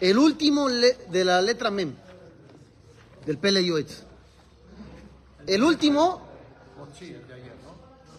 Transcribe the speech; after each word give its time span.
El 0.00 0.18
último 0.18 0.68
de 0.68 1.24
la 1.24 1.40
letra 1.40 1.70
Mem, 1.70 1.94
del 3.24 3.38
Pele 3.38 3.64
Yoetz. 3.64 4.02
El 5.46 5.62
último. 5.62 6.22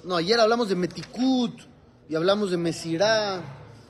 No, 0.05 0.15
ayer 0.15 0.39
hablamos 0.39 0.69
de 0.69 0.75
Metikut 0.75 1.59
y 2.07 2.15
hablamos 2.15 2.51
de 2.51 2.57
Mesirá. 2.57 3.41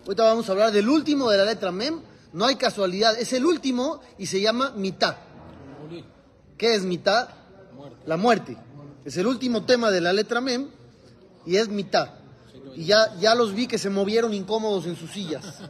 Ahorita 0.05 0.23
vamos 0.23 0.49
a 0.49 0.53
hablar 0.53 0.71
del 0.71 0.89
último 0.89 1.29
de 1.29 1.37
la 1.37 1.45
letra 1.45 1.71
Mem. 1.71 2.01
No 2.33 2.45
hay 2.45 2.55
casualidad, 2.55 3.15
es 3.19 3.31
el 3.31 3.45
último 3.45 4.01
y 4.17 4.25
se 4.25 4.41
llama 4.41 4.71
Mitá. 4.71 5.19
¿Qué 6.57 6.73
es 6.73 6.81
Mitá? 6.81 7.45
La 8.07 8.17
muerte. 8.17 8.57
Es 9.05 9.17
el 9.17 9.27
último 9.27 9.65
tema 9.65 9.91
de 9.91 10.01
la 10.01 10.13
letra 10.13 10.41
Mem 10.41 10.69
y 11.45 11.57
es 11.57 11.69
Mitá. 11.69 12.21
Y 12.75 12.85
ya, 12.85 13.15
ya 13.19 13.35
los 13.35 13.53
vi 13.53 13.67
que 13.67 13.77
se 13.77 13.91
movieron 13.91 14.33
incómodos 14.33 14.87
en 14.87 14.95
sus 14.95 15.11
sillas 15.11 15.61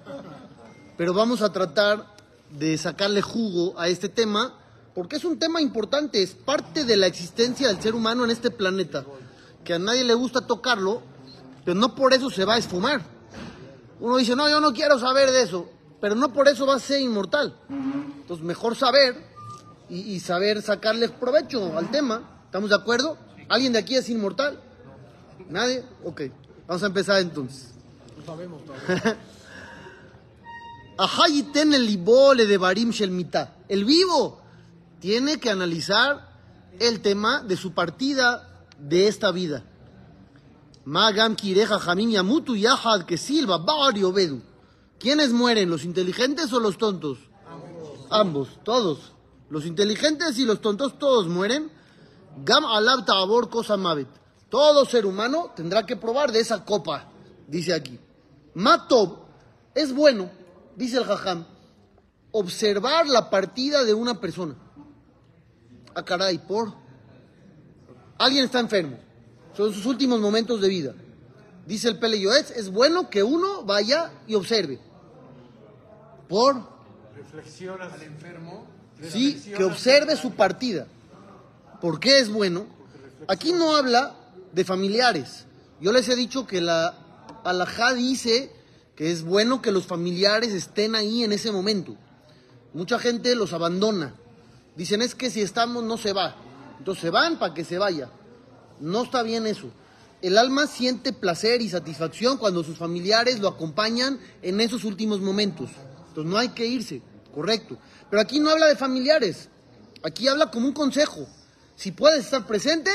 pero 0.97 1.13
vamos 1.13 1.41
a 1.41 1.51
tratar 1.51 2.05
de 2.51 2.77
sacarle 2.77 3.21
jugo 3.21 3.79
a 3.79 3.87
este 3.87 4.09
tema, 4.09 4.53
porque 4.95 5.17
es 5.17 5.25
un 5.25 5.37
tema 5.37 5.61
importante, 5.61 6.23
es 6.23 6.33
parte 6.33 6.83
de 6.83 6.97
la 6.97 7.07
existencia 7.07 7.67
del 7.67 7.81
ser 7.81 7.93
humano 7.93 8.25
en 8.25 8.31
este 8.31 8.49
planeta, 8.49 9.05
que 9.63 9.75
a 9.75 9.79
nadie 9.79 10.03
le 10.03 10.15
gusta 10.15 10.47
tocarlo, 10.47 11.03
pero 11.63 11.77
no 11.79 11.93
por 11.93 12.13
eso 12.13 12.29
se 12.29 12.45
va 12.45 12.55
a 12.55 12.57
esfumar. 12.57 13.01
Uno 13.99 14.17
dice, 14.17 14.35
no, 14.35 14.49
yo 14.49 14.59
no 14.59 14.73
quiero 14.73 14.99
saber 14.99 15.31
de 15.31 15.43
eso, 15.43 15.69
pero 16.01 16.15
no 16.15 16.33
por 16.33 16.47
eso 16.47 16.65
va 16.65 16.75
a 16.75 16.79
ser 16.79 17.01
inmortal. 17.01 17.55
Entonces, 17.69 18.45
mejor 18.45 18.75
saber 18.75 19.15
y, 19.89 19.99
y 19.99 20.19
saber 20.19 20.61
sacarle 20.61 21.09
provecho 21.09 21.77
al 21.77 21.89
tema. 21.91 22.41
¿Estamos 22.45 22.69
de 22.69 22.75
acuerdo? 22.75 23.17
¿Alguien 23.49 23.73
de 23.73 23.79
aquí 23.79 23.95
es 23.95 24.09
inmortal? 24.09 24.59
¿Nadie? 25.49 25.83
Ok, 26.03 26.21
vamos 26.67 26.83
a 26.83 26.87
empezar 26.87 27.21
entonces. 27.21 27.73
De 28.17 28.23
Barim 28.25 28.51
Shelmita. 28.51 29.17
El 33.69 33.85
vivo 33.85 34.41
tiene 34.99 35.39
que 35.39 35.49
analizar 35.49 36.27
el 36.79 37.01
tema 37.01 37.43
de 37.43 37.55
su 37.55 37.73
partida 37.73 38.65
de 38.79 39.07
esta 39.07 39.31
vida. 39.31 39.63
¿Quiénes 44.99 45.33
mueren? 45.33 45.69
¿Los 45.69 45.83
inteligentes 45.83 46.51
o 46.53 46.59
los 46.59 46.77
tontos? 46.77 47.19
Ambos, 48.09 48.59
todos. 48.63 49.11
Los 49.49 49.65
inteligentes 49.65 50.39
y 50.39 50.45
los 50.45 50.61
tontos 50.61 50.97
todos 50.97 51.27
mueren. 51.27 51.71
Gam 52.43 52.65
Alab 52.65 53.05
Cosa 53.49 53.77
Mavet. 53.77 54.07
Todo 54.49 54.85
ser 54.85 55.05
humano 55.05 55.51
tendrá 55.55 55.85
que 55.85 55.97
probar 55.97 56.31
de 56.31 56.39
esa 56.39 56.63
copa, 56.63 57.09
dice 57.47 57.73
aquí. 57.73 57.99
Matob 58.53 59.19
es 59.75 59.93
bueno, 59.93 60.29
dice 60.77 60.97
el 60.97 61.03
Jajam, 61.03 61.45
observar 62.31 63.07
la 63.07 63.29
partida 63.29 63.83
de 63.83 63.93
una 63.93 64.21
persona. 64.21 64.55
Ah, 65.93 66.05
caray, 66.05 66.37
por. 66.37 66.73
Alguien 68.17 68.45
está 68.45 68.59
enfermo. 68.59 68.97
Son 69.55 69.73
sus 69.73 69.85
últimos 69.85 70.21
momentos 70.21 70.61
de 70.61 70.69
vida. 70.69 70.93
Dice 71.65 71.89
el 71.89 71.97
Pele 71.97 72.19
Yoetz, 72.19 72.51
es 72.51 72.69
bueno 72.69 73.09
que 73.09 73.23
uno 73.23 73.63
vaya 73.63 74.11
y 74.27 74.35
observe. 74.35 74.79
Por. 76.29 76.61
Reflexionas 77.15 77.91
al 77.91 78.03
enfermo. 78.03 78.67
Sí, 79.01 79.41
que 79.55 79.63
observe 79.63 80.15
su 80.15 80.31
partida. 80.31 80.87
¿Por 81.81 81.99
qué 81.99 82.19
es 82.19 82.29
bueno? 82.29 82.65
Aquí 83.27 83.51
no 83.51 83.75
habla 83.75 84.15
de 84.53 84.63
familiares. 84.63 85.45
Yo 85.81 85.91
les 85.91 86.07
he 86.09 86.15
dicho 86.15 86.47
que 86.47 86.61
la 86.61 86.95
alajá 87.43 87.93
dice 87.93 88.51
que 88.97 89.11
es 89.11 89.23
bueno 89.23 89.61
que 89.61 89.71
los 89.71 89.85
familiares 89.85 90.51
estén 90.51 90.95
ahí 90.95 91.23
en 91.23 91.31
ese 91.31 91.51
momento. 91.51 91.95
Mucha 92.73 92.97
gente 92.97 93.35
los 93.35 93.53
abandona. 93.53 94.15
Dicen 94.75 95.03
es 95.03 95.13
que 95.13 95.29
si 95.29 95.41
estamos 95.41 95.83
no 95.83 95.97
se 95.97 96.13
va. 96.13 96.35
Entonces 96.79 97.03
se 97.03 97.09
van 97.11 97.37
para 97.37 97.53
que 97.53 97.63
se 97.63 97.77
vaya. 97.77 98.09
No 98.79 99.03
está 99.03 99.21
bien 99.21 99.45
eso. 99.45 99.69
El 100.23 100.35
alma 100.39 100.65
siente 100.65 101.13
placer 101.13 101.61
y 101.61 101.69
satisfacción 101.69 102.39
cuando 102.39 102.63
sus 102.63 102.79
familiares 102.79 103.39
lo 103.39 103.49
acompañan 103.49 104.19
en 104.41 104.59
esos 104.59 104.83
últimos 104.83 105.21
momentos. 105.21 105.69
Entonces 106.07 106.31
no 106.31 106.39
hay 106.39 106.49
que 106.49 106.65
irse, 106.65 107.03
correcto. 107.35 107.77
Pero 108.09 108.19
aquí 108.19 108.39
no 108.39 108.49
habla 108.49 108.65
de 108.65 108.75
familiares. 108.75 109.49
Aquí 110.01 110.27
habla 110.27 110.49
como 110.49 110.65
un 110.65 110.73
consejo. 110.73 111.27
Si 111.75 111.91
puedes 111.91 112.25
estar 112.25 112.47
presente, 112.47 112.89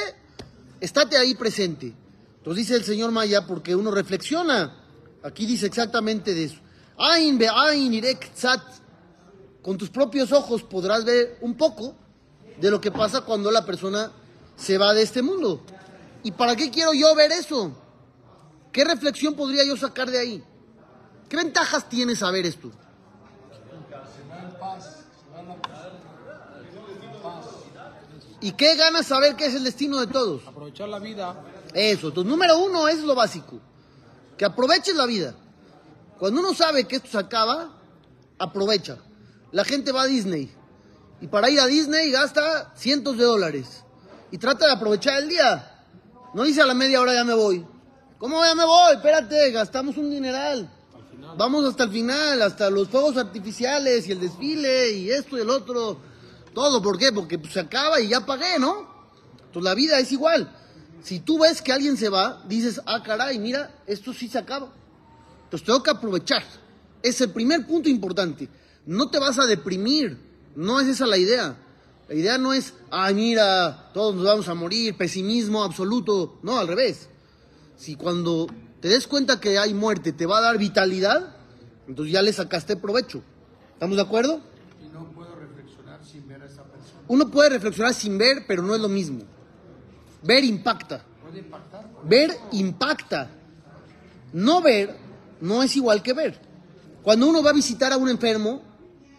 estate 0.80 1.16
ahí 1.16 1.36
presente. 1.36 1.94
Entonces 2.38 2.66
dice 2.66 2.74
el 2.74 2.84
señor 2.84 3.12
Maya, 3.12 3.46
porque 3.46 3.76
uno 3.76 3.92
reflexiona. 3.92 4.81
Aquí 5.22 5.46
dice 5.46 5.66
exactamente 5.66 6.34
de 6.34 6.44
eso. 6.44 6.58
Ain 6.98 7.38
be 7.38 7.48
ain 7.48 7.94
irek. 7.94 8.30
Con 9.62 9.78
tus 9.78 9.90
propios 9.90 10.32
ojos 10.32 10.62
podrás 10.62 11.04
ver 11.04 11.38
un 11.40 11.56
poco 11.56 11.94
de 12.60 12.70
lo 12.70 12.80
que 12.80 12.90
pasa 12.90 13.20
cuando 13.20 13.50
la 13.50 13.64
persona 13.64 14.10
se 14.56 14.78
va 14.78 14.92
de 14.92 15.02
este 15.02 15.22
mundo. 15.22 15.62
¿Y 16.24 16.32
para 16.32 16.56
qué 16.56 16.70
quiero 16.70 16.92
yo 16.92 17.14
ver 17.14 17.32
eso? 17.32 17.72
¿Qué 18.72 18.84
reflexión 18.84 19.34
podría 19.34 19.64
yo 19.66 19.76
sacar 19.76 20.10
de 20.10 20.18
ahí? 20.18 20.44
¿Qué 21.28 21.36
ventajas 21.36 21.88
tiene 21.88 22.16
saber 22.16 22.46
esto? 22.46 22.70
¿Y 28.40 28.52
qué 28.52 28.74
gana 28.74 29.02
saber 29.02 29.36
qué 29.36 29.46
es 29.46 29.54
el 29.54 29.62
destino 29.62 30.00
de 30.00 30.08
todos? 30.08 30.46
Aprovechar 30.46 30.88
la 30.88 30.98
vida. 30.98 31.40
Eso, 31.72 32.08
entonces 32.08 32.30
número 32.30 32.58
uno 32.58 32.88
es 32.88 33.00
lo 33.00 33.14
básico, 33.14 33.60
que 34.42 34.46
aproveches 34.46 34.96
la 34.96 35.06
vida. 35.06 35.36
Cuando 36.18 36.40
uno 36.40 36.52
sabe 36.52 36.82
que 36.88 36.96
esto 36.96 37.08
se 37.12 37.16
acaba, 37.16 37.78
aprovecha. 38.40 38.98
La 39.52 39.64
gente 39.64 39.92
va 39.92 40.02
a 40.02 40.06
Disney 40.06 40.52
y 41.20 41.28
para 41.28 41.48
ir 41.48 41.60
a 41.60 41.66
Disney 41.68 42.10
gasta 42.10 42.72
cientos 42.74 43.16
de 43.18 43.22
dólares 43.22 43.84
y 44.32 44.38
trata 44.38 44.66
de 44.66 44.72
aprovechar 44.72 45.22
el 45.22 45.28
día. 45.28 45.86
No 46.34 46.42
dice 46.42 46.60
a 46.60 46.66
la 46.66 46.74
media 46.74 47.00
hora 47.00 47.14
ya 47.14 47.22
me 47.22 47.34
voy. 47.34 47.64
¿Cómo 48.18 48.44
ya 48.44 48.56
me 48.56 48.64
voy? 48.64 48.96
Espérate, 48.96 49.52
gastamos 49.52 49.96
un 49.96 50.10
dineral. 50.10 50.68
Vamos 51.38 51.64
hasta 51.64 51.84
el 51.84 51.92
final, 51.92 52.42
hasta 52.42 52.68
los 52.68 52.88
fuegos 52.88 53.16
artificiales 53.16 54.08
y 54.08 54.10
el 54.10 54.18
desfile 54.18 54.90
y 54.90 55.10
esto 55.12 55.38
y 55.38 55.42
el 55.42 55.50
otro. 55.50 55.98
Todo, 56.52 56.82
¿por 56.82 56.98
qué? 56.98 57.12
Porque 57.12 57.38
pues, 57.38 57.52
se 57.52 57.60
acaba 57.60 58.00
y 58.00 58.08
ya 58.08 58.26
pagué, 58.26 58.58
¿no? 58.58 58.90
Entonces 59.36 59.62
la 59.62 59.74
vida 59.76 60.00
es 60.00 60.10
igual. 60.10 60.52
Si 61.02 61.20
tú 61.20 61.40
ves 61.40 61.60
que 61.60 61.72
alguien 61.72 61.96
se 61.96 62.08
va, 62.08 62.42
dices, 62.48 62.80
ah, 62.86 63.02
caray, 63.02 63.38
mira, 63.38 63.74
esto 63.86 64.12
sí 64.12 64.28
se 64.28 64.38
acaba. 64.38 64.72
Entonces 65.44 65.66
tengo 65.66 65.82
que 65.82 65.90
aprovechar. 65.90 66.44
Es 67.02 67.20
el 67.20 67.30
primer 67.30 67.66
punto 67.66 67.88
importante. 67.88 68.48
No 68.86 69.10
te 69.10 69.18
vas 69.18 69.38
a 69.38 69.46
deprimir. 69.46 70.16
No 70.54 70.80
es 70.80 70.86
esa 70.86 71.06
la 71.06 71.18
idea. 71.18 71.56
La 72.08 72.14
idea 72.14 72.38
no 72.38 72.52
es, 72.52 72.74
ay, 72.90 73.14
mira, 73.14 73.90
todos 73.92 74.14
nos 74.14 74.24
vamos 74.24 74.48
a 74.48 74.54
morir, 74.54 74.96
pesimismo 74.96 75.64
absoluto. 75.64 76.38
No, 76.42 76.58
al 76.58 76.68
revés. 76.68 77.08
Si 77.76 77.96
cuando 77.96 78.46
te 78.80 78.88
des 78.88 79.06
cuenta 79.06 79.40
que 79.40 79.58
hay 79.58 79.74
muerte 79.74 80.12
te 80.12 80.26
va 80.26 80.38
a 80.38 80.42
dar 80.42 80.58
vitalidad, 80.58 81.36
entonces 81.88 82.12
ya 82.12 82.22
le 82.22 82.32
sacaste 82.32 82.76
provecho. 82.76 83.22
¿Estamos 83.72 83.96
de 83.96 84.02
acuerdo? 84.02 84.40
Y 84.80 84.88
no 84.92 85.10
puedo 85.12 85.34
reflexionar 85.34 86.04
sin 86.04 86.28
ver 86.28 86.42
a 86.42 86.46
esa 86.46 86.62
persona. 86.64 87.00
Uno 87.08 87.30
puede 87.30 87.50
reflexionar 87.50 87.94
sin 87.94 88.18
ver, 88.18 88.44
pero 88.46 88.62
no 88.62 88.74
es 88.74 88.80
lo 88.80 88.88
mismo. 88.88 89.22
Ver 90.22 90.44
impacta. 90.44 91.04
Ver 92.04 92.36
impacta. 92.52 93.30
No 94.32 94.60
ver 94.60 94.96
no 95.40 95.62
es 95.62 95.76
igual 95.76 96.02
que 96.02 96.12
ver. 96.12 96.40
Cuando 97.02 97.26
uno 97.26 97.42
va 97.42 97.50
a 97.50 97.54
visitar 97.54 97.92
a 97.92 97.96
un 97.96 98.08
enfermo, 98.08 98.62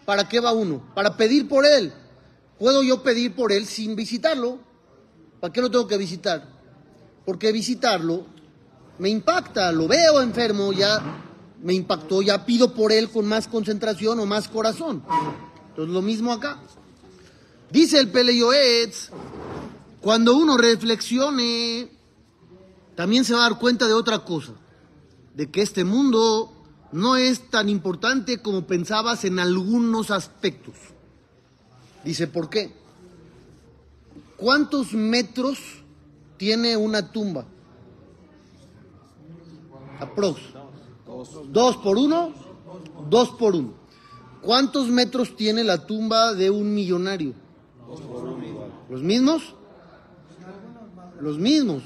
¿para 0.05 0.27
qué 0.27 0.39
va 0.39 0.53
uno? 0.53 0.81
Para 0.95 1.17
pedir 1.17 1.47
por 1.47 1.65
él. 1.65 1.93
¿Puedo 2.57 2.81
yo 2.83 3.03
pedir 3.03 3.35
por 3.35 3.51
él 3.51 3.65
sin 3.65 3.95
visitarlo? 3.95 4.59
¿Para 5.41 5.51
qué 5.51 5.61
lo 5.61 5.69
tengo 5.69 5.87
que 5.87 5.97
visitar? 5.97 6.47
Porque 7.25 7.51
visitarlo 7.51 8.25
me 8.99 9.09
impacta. 9.09 9.71
Lo 9.71 9.87
veo 9.87 10.21
enfermo, 10.21 10.71
ya 10.71 11.01
me 11.61 11.73
impactó, 11.73 12.21
ya 12.21 12.45
pido 12.45 12.73
por 12.73 12.91
él 12.91 13.09
con 13.09 13.25
más 13.25 13.47
concentración 13.47 14.19
o 14.19 14.25
más 14.25 14.47
corazón. 14.47 15.03
Entonces 15.69 15.93
lo 15.93 16.01
mismo 16.01 16.31
acá. 16.31 16.59
Dice 17.69 17.99
el 17.99 18.09
Pele 18.09 18.37
Yoetz, 18.37 19.09
cuando 20.03 20.35
uno 20.35 20.57
reflexione, 20.57 21.89
también 22.93 23.23
se 23.23 23.33
va 23.33 23.45
a 23.45 23.49
dar 23.49 23.57
cuenta 23.57 23.87
de 23.87 23.93
otra 23.93 24.25
cosa, 24.25 24.51
de 25.33 25.49
que 25.49 25.61
este 25.61 25.85
mundo 25.85 26.51
no 26.91 27.15
es 27.15 27.49
tan 27.49 27.69
importante 27.69 28.41
como 28.41 28.67
pensabas 28.67 29.23
en 29.23 29.39
algunos 29.39 30.11
aspectos. 30.11 30.75
Dice, 32.03 32.27
¿por 32.27 32.49
qué? 32.49 32.75
¿Cuántos 34.35 34.91
metros 34.91 35.57
tiene 36.35 36.75
una 36.75 37.13
tumba? 37.13 37.45
Aprox. 40.01 40.41
Dos 41.47 41.77
por 41.77 41.97
uno, 41.97 42.33
dos 43.09 43.29
por 43.29 43.55
uno. 43.55 43.73
¿Cuántos 44.41 44.89
metros 44.89 45.37
tiene 45.37 45.63
la 45.63 45.87
tumba 45.87 46.33
de 46.33 46.49
un 46.49 46.73
millonario? 46.73 47.33
¿Los 48.89 49.01
mismos? 49.01 49.55
Los 51.23 51.39
mismos. 51.39 51.83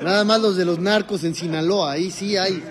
Nada 0.00 0.24
más 0.24 0.40
los 0.40 0.56
de 0.56 0.64
los 0.64 0.78
narcos 0.78 1.24
en 1.24 1.34
Sinaloa, 1.34 1.92
ahí 1.92 2.12
sí 2.12 2.36
hay 2.36 2.62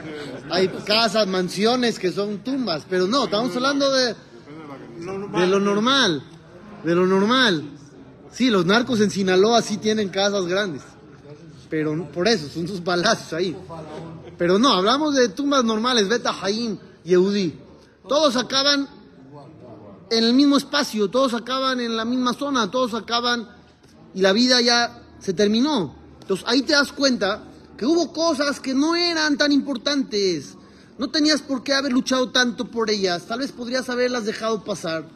Hay 0.49 0.69
casas, 0.85 1.27
mansiones 1.27 1.99
que 1.99 2.13
son 2.13 2.37
tumbas, 2.39 2.83
pero 2.89 3.07
no, 3.07 3.25
estamos 3.25 3.53
hablando 3.57 3.91
de, 3.91 4.15
de 5.35 5.47
lo 5.47 5.59
normal, 5.59 6.23
de 6.85 6.95
lo 6.95 7.05
normal. 7.05 7.65
Sí, 8.31 8.49
los 8.49 8.65
narcos 8.65 9.01
en 9.01 9.11
Sinaloa 9.11 9.61
sí 9.61 9.75
tienen 9.77 10.07
casas 10.07 10.45
grandes, 10.45 10.83
pero 11.69 12.09
por 12.13 12.29
eso, 12.29 12.47
son 12.47 12.69
sus 12.69 12.79
palacios 12.79 13.33
ahí. 13.33 13.53
Pero 14.37 14.57
no, 14.57 14.71
hablamos 14.71 15.13
de 15.13 15.27
tumbas 15.27 15.65
normales, 15.65 16.07
Beta 16.07 16.33
Haim, 16.41 16.77
Yehudi. 17.03 17.53
Todos 18.07 18.37
acaban 18.37 18.87
en 20.09 20.23
el 20.23 20.33
mismo 20.33 20.55
espacio, 20.55 21.09
todos 21.09 21.33
acaban 21.33 21.81
en 21.81 21.97
la 21.97 22.05
misma 22.05 22.33
zona, 22.33 22.71
todos 22.71 22.93
acaban 22.93 23.56
y 24.17 24.21
la 24.21 24.33
vida 24.33 24.59
ya 24.61 25.03
se 25.19 25.31
terminó. 25.33 25.95
Entonces 26.21 26.43
ahí 26.49 26.63
te 26.63 26.73
das 26.73 26.91
cuenta 26.91 27.43
que 27.77 27.85
hubo 27.85 28.11
cosas 28.11 28.59
que 28.59 28.73
no 28.73 28.95
eran 28.95 29.37
tan 29.37 29.51
importantes. 29.51 30.55
No 30.97 31.11
tenías 31.11 31.43
por 31.43 31.61
qué 31.61 31.73
haber 31.75 31.91
luchado 31.93 32.31
tanto 32.31 32.71
por 32.71 32.89
ellas. 32.89 33.27
Tal 33.27 33.37
vez 33.39 33.51
podrías 33.51 33.87
haberlas 33.89 34.25
dejado 34.25 34.63
pasar. 34.63 35.07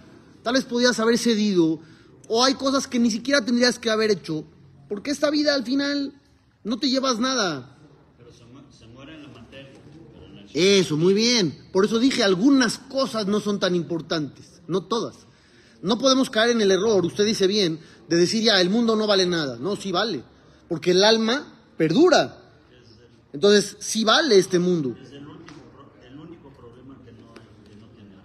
Tal 0.43 0.53
vez 0.53 0.65
podrías 0.65 0.99
haber 0.99 1.17
cedido. 1.17 1.79
O 2.27 2.43
hay 2.43 2.53
cosas 2.53 2.85
que 2.87 2.99
ni 2.99 3.09
siquiera 3.09 3.43
tendrías 3.43 3.79
que 3.79 3.89
haber 3.89 4.11
hecho. 4.11 4.45
Porque 4.87 5.09
esta 5.09 5.31
vida 5.31 5.55
al 5.55 5.63
final 5.63 6.13
no 6.63 6.77
te 6.77 6.87
llevas 6.87 7.17
nada. 7.17 7.75
Pero 8.19 8.31
se, 8.31 8.45
mu- 8.45 8.61
se 8.71 8.85
muere 8.85 9.15
en 9.15 9.23
la 9.23 9.29
materia. 9.29 9.71
En 10.37 10.49
Eso, 10.53 10.95
muy 10.95 11.15
bien. 11.15 11.57
Por 11.73 11.85
eso 11.85 11.97
dije, 11.97 12.23
algunas 12.23 12.77
cosas 12.77 13.25
no 13.25 13.39
son 13.39 13.59
tan 13.59 13.73
importantes. 13.73 14.61
No 14.67 14.83
todas. 14.83 15.15
No 15.81 15.97
podemos 15.97 16.29
caer 16.29 16.51
en 16.51 16.61
el 16.61 16.69
error, 16.69 17.03
usted 17.03 17.25
dice 17.25 17.47
bien, 17.47 17.79
de 18.07 18.17
decir 18.17 18.43
ya, 18.43 18.59
el 18.61 18.69
mundo 18.69 18.95
no 18.95 19.07
vale 19.07 19.25
nada. 19.25 19.57
No, 19.57 19.75
sí 19.75 19.91
vale. 19.91 20.23
Porque 20.67 20.91
el 20.91 21.03
alma 21.03 21.53
perdura. 21.77 22.37
Entonces, 23.33 23.77
sí 23.79 24.03
vale 24.03 24.37
este 24.37 24.59
mundo. 24.59 24.95
es 25.01 25.11
el 25.11 25.25
único, 25.27 25.53
pro- 25.73 25.91
el 26.05 26.19
único 26.19 26.49
problema 26.49 26.97
que 27.05 27.11
no, 27.13 27.33
que 27.67 27.75
no 27.77 27.87
tiene. 27.95 28.15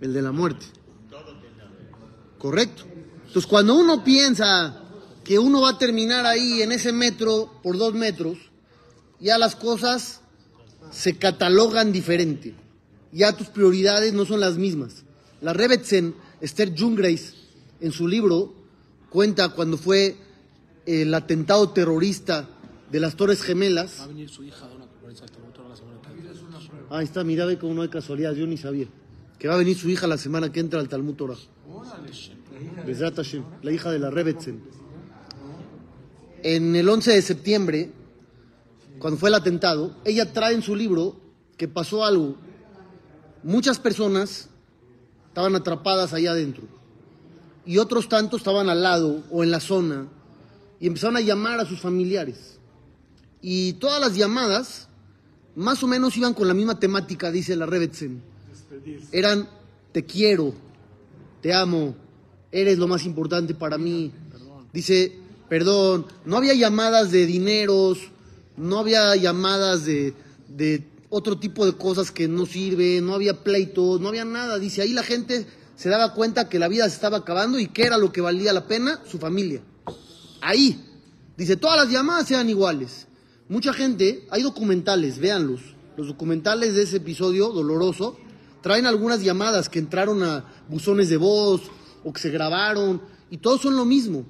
El 0.00 0.12
de 0.12 0.22
la 0.22 0.32
muerte. 0.32 0.66
Todo 1.10 1.38
tiene 1.40 1.60
arreglo. 1.62 1.96
Correcto. 2.38 2.84
Entonces, 3.26 3.46
cuando 3.46 3.74
uno 3.74 4.04
piensa 4.04 4.82
que 5.24 5.38
uno 5.38 5.62
va 5.62 5.70
a 5.70 5.78
terminar 5.78 6.24
ahí 6.26 6.62
en 6.62 6.70
ese 6.70 6.92
metro 6.92 7.50
por 7.62 7.76
dos 7.76 7.92
metros, 7.94 8.38
ya 9.18 9.36
las 9.38 9.56
cosas 9.56 10.20
se 10.92 11.16
catalogan 11.18 11.90
diferente. 11.92 12.54
Ya 13.12 13.36
tus 13.36 13.48
prioridades 13.48 14.12
no 14.12 14.24
son 14.24 14.38
las 14.40 14.56
mismas. 14.56 15.04
La 15.40 15.52
Rebetzen, 15.52 16.14
Esther 16.40 16.72
Jungreis, 16.78 17.34
en 17.80 17.90
su 17.90 18.06
libro, 18.06 18.54
cuenta 19.10 19.50
cuando 19.50 19.76
fue 19.76 20.16
el 20.86 21.12
atentado 21.14 21.70
terrorista 21.70 22.48
de 22.90 23.00
las 23.00 23.16
Torres 23.16 23.42
Gemelas. 23.42 24.00
Va 24.00 24.04
a 24.04 24.08
venir 24.08 24.28
su 24.28 24.44
hija 24.44 24.64
a 24.64 24.68
dar 24.68 24.76
una 24.76 24.86
conferencia 24.86 25.26
de 25.26 25.32
Talmud 25.32 25.52
Torah 25.52 25.68
la 25.68 25.76
semana 25.76 26.00
que 26.00 26.12
viene. 26.12 26.30
Ahí 26.90 27.04
está, 27.04 27.24
mira, 27.24 27.44
ve 27.44 27.58
cómo 27.58 27.74
no 27.74 27.82
hay 27.82 27.88
casualidad, 27.88 28.32
yo 28.32 28.46
ni 28.46 28.56
sabía. 28.56 28.86
Que 29.38 29.48
va 29.48 29.54
a 29.54 29.58
venir 29.58 29.76
su 29.76 29.88
hija 29.88 30.06
la 30.06 30.18
semana 30.18 30.52
que 30.52 30.60
entra 30.60 30.80
al 30.80 30.88
Talmud 30.88 31.14
Torah. 31.14 31.36
Hashem, 33.16 33.44
la 33.62 33.72
hija 33.72 33.90
de 33.90 33.98
la 33.98 34.10
Rebetzen. 34.10 34.62
En 36.42 36.76
el 36.76 36.88
11 36.88 37.12
de 37.12 37.22
septiembre, 37.22 37.90
cuando 38.98 39.18
fue 39.18 39.28
el 39.28 39.34
atentado, 39.34 39.96
ella 40.04 40.32
trae 40.32 40.54
en 40.54 40.62
su 40.62 40.76
libro 40.76 41.16
que 41.56 41.68
pasó 41.68 42.04
algo. 42.04 42.36
Muchas 43.42 43.78
personas 43.78 44.48
estaban 45.28 45.54
atrapadas 45.54 46.12
allá 46.12 46.30
adentro 46.30 46.75
y 47.66 47.78
otros 47.78 48.08
tantos 48.08 48.40
estaban 48.40 48.68
al 48.68 48.82
lado 48.82 49.24
o 49.30 49.42
en 49.42 49.50
la 49.50 49.60
zona 49.60 50.06
y 50.78 50.86
empezaron 50.86 51.16
a 51.16 51.20
llamar 51.20 51.58
a 51.60 51.66
sus 51.66 51.80
familiares. 51.80 52.58
Y 53.42 53.74
todas 53.74 54.00
las 54.00 54.16
llamadas 54.16 54.88
más 55.56 55.82
o 55.82 55.86
menos 55.86 56.16
iban 56.16 56.34
con 56.34 56.46
la 56.46 56.54
misma 56.54 56.78
temática, 56.78 57.30
dice 57.30 57.56
la 57.56 57.66
Rebetzen. 57.66 58.22
Eran 59.10 59.48
te 59.92 60.04
quiero, 60.04 60.52
te 61.40 61.54
amo, 61.54 61.96
eres 62.52 62.78
lo 62.78 62.86
más 62.86 63.04
importante 63.04 63.54
para 63.54 63.78
mí. 63.78 64.12
Dice, 64.72 65.18
perdón, 65.48 66.06
no 66.26 66.36
había 66.36 66.54
llamadas 66.54 67.10
de 67.10 67.24
dineros, 67.24 67.98
no 68.56 68.78
había 68.78 69.16
llamadas 69.16 69.86
de, 69.86 70.12
de 70.48 70.84
otro 71.08 71.38
tipo 71.38 71.64
de 71.64 71.72
cosas 71.72 72.10
que 72.10 72.28
no 72.28 72.44
sirven, 72.44 73.06
no 73.06 73.14
había 73.14 73.42
pleitos, 73.42 74.00
no 74.00 74.08
había 74.08 74.26
nada. 74.26 74.58
Dice, 74.58 74.82
ahí 74.82 74.92
la 74.92 75.02
gente 75.02 75.46
se 75.76 75.90
daba 75.90 76.14
cuenta 76.14 76.48
que 76.48 76.58
la 76.58 76.68
vida 76.68 76.88
se 76.88 76.96
estaba 76.96 77.18
acabando 77.18 77.58
y 77.58 77.68
que 77.68 77.84
era 77.84 77.98
lo 77.98 78.10
que 78.10 78.22
valía 78.22 78.52
la 78.52 78.66
pena, 78.66 79.00
su 79.08 79.18
familia. 79.18 79.62
Ahí. 80.40 80.82
Dice, 81.36 81.56
todas 81.56 81.76
las 81.76 81.92
llamadas 81.92 82.30
eran 82.30 82.48
iguales. 82.48 83.06
Mucha 83.48 83.74
gente, 83.74 84.26
hay 84.30 84.42
documentales, 84.42 85.18
véanlos. 85.18 85.60
Los 85.96 86.08
documentales 86.08 86.74
de 86.74 86.82
ese 86.82 86.96
episodio 86.96 87.50
doloroso 87.50 88.16
traen 88.62 88.86
algunas 88.86 89.22
llamadas 89.22 89.68
que 89.68 89.78
entraron 89.78 90.22
a 90.22 90.44
buzones 90.68 91.10
de 91.10 91.18
voz 91.18 91.62
o 92.04 92.12
que 92.12 92.20
se 92.20 92.30
grabaron 92.30 93.02
y 93.30 93.38
todos 93.38 93.60
son 93.60 93.76
lo 93.76 93.84
mismo. 93.84 94.24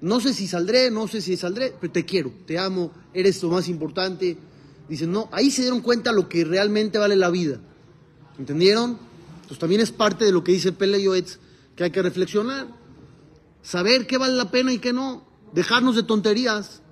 No 0.00 0.20
sé 0.20 0.32
si 0.32 0.46
saldré, 0.46 0.90
no 0.90 1.06
sé 1.06 1.20
si 1.20 1.36
saldré, 1.36 1.74
pero 1.78 1.92
te 1.92 2.04
quiero, 2.04 2.32
te 2.46 2.58
amo, 2.58 2.92
eres 3.12 3.42
lo 3.42 3.50
más 3.50 3.68
importante. 3.68 4.38
Dicen, 4.88 5.12
no, 5.12 5.28
ahí 5.32 5.50
se 5.50 5.62
dieron 5.62 5.82
cuenta 5.82 6.12
lo 6.12 6.28
que 6.28 6.44
realmente 6.44 6.98
vale 6.98 7.16
la 7.16 7.30
vida. 7.30 7.60
¿Entendieron? 8.38 9.07
Pues 9.48 9.58
también 9.58 9.80
es 9.80 9.90
parte 9.90 10.26
de 10.26 10.32
lo 10.32 10.44
que 10.44 10.52
dice 10.52 10.72
Pele 10.72 11.02
Yoetz, 11.02 11.38
que 11.74 11.84
hay 11.84 11.90
que 11.90 12.02
reflexionar. 12.02 12.68
Saber 13.62 14.06
qué 14.06 14.18
vale 14.18 14.34
la 14.34 14.50
pena 14.50 14.72
y 14.72 14.78
qué 14.78 14.92
no. 14.92 15.26
Dejarnos 15.52 15.96
de 15.96 16.02
tonterías. 16.02 16.82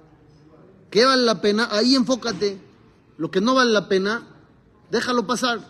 ¿Qué 0.90 1.04
vale 1.04 1.22
la 1.22 1.42
pena? 1.42 1.68
Ahí 1.70 1.94
enfócate. 1.94 2.58
Lo 3.18 3.30
que 3.30 3.42
no 3.42 3.54
vale 3.54 3.72
la 3.72 3.88
pena, 3.88 4.26
déjalo 4.90 5.26
pasar. 5.26 5.60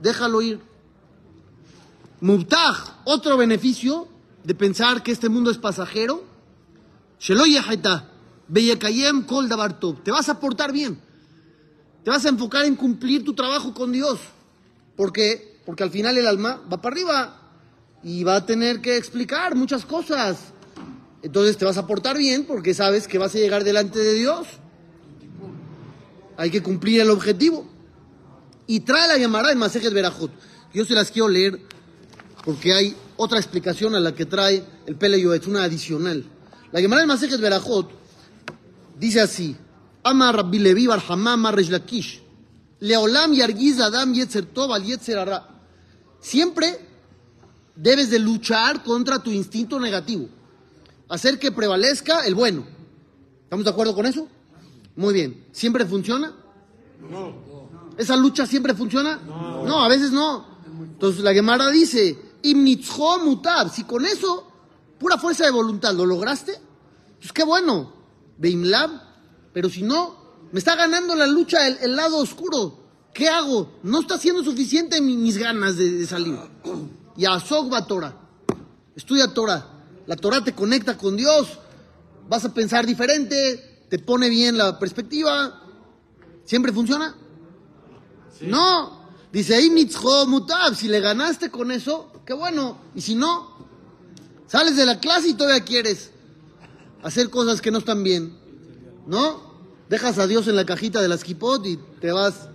Déjalo 0.00 0.40
ir. 0.40 0.60
Mubtaj, 2.22 2.76
otro 3.04 3.36
beneficio 3.36 4.08
de 4.44 4.54
pensar 4.54 5.02
que 5.02 5.12
este 5.12 5.28
mundo 5.28 5.50
es 5.50 5.58
pasajero. 5.58 6.24
Kol. 9.26 9.48
Te 10.02 10.10
vas 10.10 10.28
a 10.30 10.40
portar 10.40 10.72
bien. 10.72 11.00
Te 12.02 12.10
vas 12.10 12.24
a 12.24 12.30
enfocar 12.30 12.64
en 12.64 12.76
cumplir 12.76 13.24
tu 13.24 13.34
trabajo 13.34 13.74
con 13.74 13.92
Dios. 13.92 14.20
¿Por 14.96 15.12
qué? 15.12 15.49
Porque 15.70 15.84
al 15.84 15.92
final 15.92 16.18
el 16.18 16.26
alma 16.26 16.60
va 16.68 16.82
para 16.82 16.96
arriba 16.96 17.52
y 18.02 18.24
va 18.24 18.34
a 18.34 18.44
tener 18.44 18.80
que 18.80 18.96
explicar 18.96 19.54
muchas 19.54 19.84
cosas. 19.84 20.36
Entonces 21.22 21.56
te 21.56 21.64
vas 21.64 21.78
a 21.78 21.86
portar 21.86 22.18
bien 22.18 22.44
porque 22.44 22.74
sabes 22.74 23.06
que 23.06 23.18
vas 23.18 23.36
a 23.36 23.38
llegar 23.38 23.62
delante 23.62 24.00
de 24.00 24.14
Dios. 24.14 24.48
Hay 26.36 26.50
que 26.50 26.60
cumplir 26.60 27.02
el 27.02 27.10
objetivo. 27.10 27.70
Y 28.66 28.80
trae 28.80 29.06
la 29.06 29.16
llamará 29.16 29.52
en 29.52 29.58
Masejet 29.58 29.94
Berajot. 29.94 30.32
Yo 30.74 30.84
se 30.84 30.94
las 30.94 31.12
quiero 31.12 31.28
leer 31.28 31.60
porque 32.44 32.74
hay 32.74 32.96
otra 33.16 33.38
explicación 33.38 33.94
a 33.94 34.00
la 34.00 34.12
que 34.12 34.26
trae 34.26 34.64
el 34.86 34.96
Pele 34.96 35.20
Yoetz, 35.20 35.46
una 35.46 35.62
adicional. 35.62 36.24
La 36.72 36.80
llamará 36.80 37.02
en 37.02 37.06
Masejet 37.06 37.40
Berajot 37.40 37.88
dice 38.98 39.20
así: 39.20 39.56
Amar 40.02 40.34
Rabbi 40.34 40.58
Levi 40.58 40.88
Bar 40.88 41.00
Hamam 41.08 41.42
Mar 41.42 41.54
Resh 41.54 41.70
Lakish. 41.70 42.24
Leolam 42.80 43.34
Yargiz 43.34 43.78
Adam 43.78 44.12
Yetzer 44.12 44.46
Tov 44.46 44.72
al 44.72 44.82
Yetzer 44.82 45.16
Hara. 45.16 45.49
Siempre 46.20 46.78
debes 47.74 48.10
de 48.10 48.18
luchar 48.18 48.82
contra 48.84 49.22
tu 49.22 49.30
instinto 49.30 49.80
negativo. 49.80 50.28
Hacer 51.08 51.38
que 51.38 51.50
prevalezca 51.50 52.24
el 52.26 52.34
bueno. 52.34 52.64
¿Estamos 53.44 53.64
de 53.64 53.70
acuerdo 53.70 53.94
con 53.94 54.06
eso? 54.06 54.28
Muy 54.96 55.14
bien. 55.14 55.46
¿Siempre 55.52 55.86
funciona? 55.86 56.32
No. 57.10 57.34
¿Esa 57.96 58.16
lucha 58.16 58.46
siempre 58.46 58.74
funciona? 58.74 59.16
No, 59.16 59.82
a 59.82 59.88
veces 59.88 60.12
no. 60.12 60.46
Entonces 60.82 61.22
la 61.22 61.32
Gemara 61.32 61.70
dice, 61.70 62.18
"Imnitzho 62.42 63.18
mutar. 63.24 63.70
Si 63.70 63.84
con 63.84 64.04
eso, 64.06 64.46
pura 64.98 65.18
fuerza 65.18 65.44
de 65.44 65.50
voluntad, 65.50 65.94
lo 65.94 66.06
lograste, 66.06 66.58
pues 67.18 67.32
qué 67.32 67.44
bueno. 67.44 67.92
Beimlab. 68.38 68.90
Pero 69.52 69.68
si 69.68 69.82
no, 69.82 70.16
me 70.52 70.58
está 70.58 70.76
ganando 70.76 71.14
la 71.14 71.26
lucha 71.26 71.66
el, 71.66 71.78
el 71.82 71.96
lado 71.96 72.18
oscuro. 72.18 72.79
¿Qué 73.12 73.28
hago? 73.28 73.72
No 73.82 74.00
está 74.00 74.18
siendo 74.18 74.42
suficiente 74.44 75.00
mi- 75.00 75.16
mis 75.16 75.36
ganas 75.36 75.76
de, 75.76 75.90
de 75.90 76.06
salir. 76.06 76.38
Y 77.16 77.24
a 77.24 77.38
Sogba 77.40 77.86
Torah. 77.86 78.14
Estudia 78.94 79.32
Torah. 79.34 79.66
La 80.06 80.16
Torah 80.16 80.42
te 80.42 80.54
conecta 80.54 80.96
con 80.96 81.16
Dios. 81.16 81.58
Vas 82.28 82.44
a 82.44 82.54
pensar 82.54 82.86
diferente. 82.86 83.84
Te 83.88 83.98
pone 83.98 84.28
bien 84.28 84.56
la 84.56 84.78
perspectiva. 84.78 85.60
¿Siempre 86.44 86.72
funciona? 86.72 87.16
No. 88.40 89.00
Dice 89.32 89.54
ahí 89.56 89.70
mutab. 90.26 90.74
Si 90.74 90.88
le 90.88 91.00
ganaste 91.00 91.50
con 91.50 91.70
eso, 91.72 92.12
qué 92.24 92.32
bueno. 92.32 92.78
Y 92.94 93.00
si 93.00 93.14
no, 93.14 93.66
sales 94.46 94.76
de 94.76 94.86
la 94.86 95.00
clase 95.00 95.28
y 95.28 95.34
todavía 95.34 95.64
quieres 95.64 96.10
hacer 97.02 97.28
cosas 97.30 97.60
que 97.60 97.70
no 97.70 97.78
están 97.78 98.02
bien. 98.04 98.38
¿No? 99.06 99.50
Dejas 99.88 100.18
a 100.18 100.26
Dios 100.28 100.46
en 100.46 100.54
la 100.54 100.64
cajita 100.64 101.02
de 101.02 101.08
las 101.08 101.24
kipot 101.24 101.66
y 101.66 101.76
te 102.00 102.12
vas. 102.12 102.49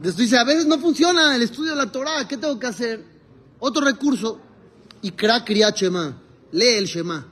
Después 0.00 0.16
dice, 0.16 0.38
a 0.38 0.44
veces 0.44 0.66
no 0.66 0.78
funciona 0.78 1.34
el 1.34 1.42
estudio 1.42 1.70
de 1.70 1.76
la 1.76 1.90
Torah, 1.90 2.26
¿qué 2.28 2.36
tengo 2.36 2.58
que 2.58 2.66
hacer? 2.66 3.04
Otro 3.58 3.84
recurso, 3.84 4.40
Ikra 5.02 5.44
Kriyat 5.44 5.76
Shema, 5.76 6.20
lee 6.52 6.76
el 6.76 6.86
Shema. 6.86 7.26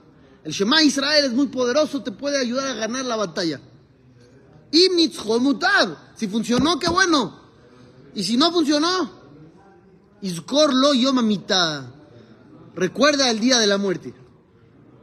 El 0.45 0.53
Shema 0.53 0.83
Israel 0.83 1.27
es 1.27 1.33
muy 1.33 1.49
poderoso, 1.49 2.03
te 2.03 2.13
puede 2.13 2.41
ayudar 2.41 2.69
a 2.69 2.75
ganar 2.75 3.05
la 3.05 3.17
batalla. 3.17 3.61
Y 4.71 4.89
si 6.17 6.29
funcionó, 6.29 6.79
qué 6.79 6.89
bueno. 6.89 7.41
Y 8.15 8.25
si 8.25 8.37
no 8.37 8.51
funcionó, 8.51 9.11
Iscorlo 10.23 10.95
yo 10.95 11.13
mamita. 11.13 11.93
Recuerda 12.75 13.31
el 13.31 13.39
día 13.39 13.59
de 13.59 13.67
la 13.67 13.77
muerte. 13.77 14.15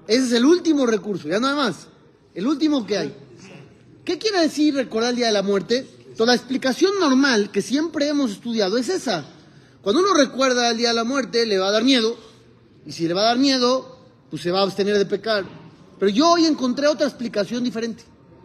Ese 0.08 0.26
es 0.26 0.32
el 0.32 0.46
último 0.46 0.88
recurso, 0.88 1.28
ya 1.28 1.40
no 1.40 1.48
hay 1.48 1.56
más. 1.56 1.88
El 2.34 2.48
último 2.48 2.86
que 2.88 2.98
hay. 2.98 3.16
¿Qué 4.04 4.18
quiere 4.18 4.40
decir 4.40 4.74
recordar 4.74 5.12
el 5.12 5.18
día 5.18 5.28
de 5.28 5.34
la 5.34 5.44
muerte? 5.44 5.88
Toda 6.20 6.34
la 6.34 6.36
explicación 6.36 7.00
normal 7.00 7.50
que 7.50 7.62
siempre 7.62 8.10
hemos 8.10 8.32
estudiado 8.32 8.78
es 8.78 8.90
esa. 8.90 9.24
Cuando 9.82 10.02
uno 10.02 10.14
recuerda 10.14 10.70
el 10.70 10.76
día 10.76 10.90
de 10.90 10.96
la 10.96 11.06
muerte, 11.06 11.46
le 11.46 11.58
va 11.58 11.70
a 11.70 11.72
dar 11.72 11.86
miedo. 11.86 12.18
Y 12.86 12.92
si 12.92 13.08
le 13.08 13.14
va 13.14 13.22
a 13.22 13.28
dar 13.28 13.38
miedo, 13.38 13.98
pues 14.30 14.42
se 14.42 14.52
va 14.52 14.60
a 14.60 14.64
abstener 14.64 14.98
de 14.98 15.06
pecar. 15.06 15.46
Pero 15.98 16.12
yo 16.12 16.30
hoy 16.30 16.46
encontré 16.46 16.88
otra 16.88 17.08
explicación 17.08 17.64
diferente, 17.64 18.04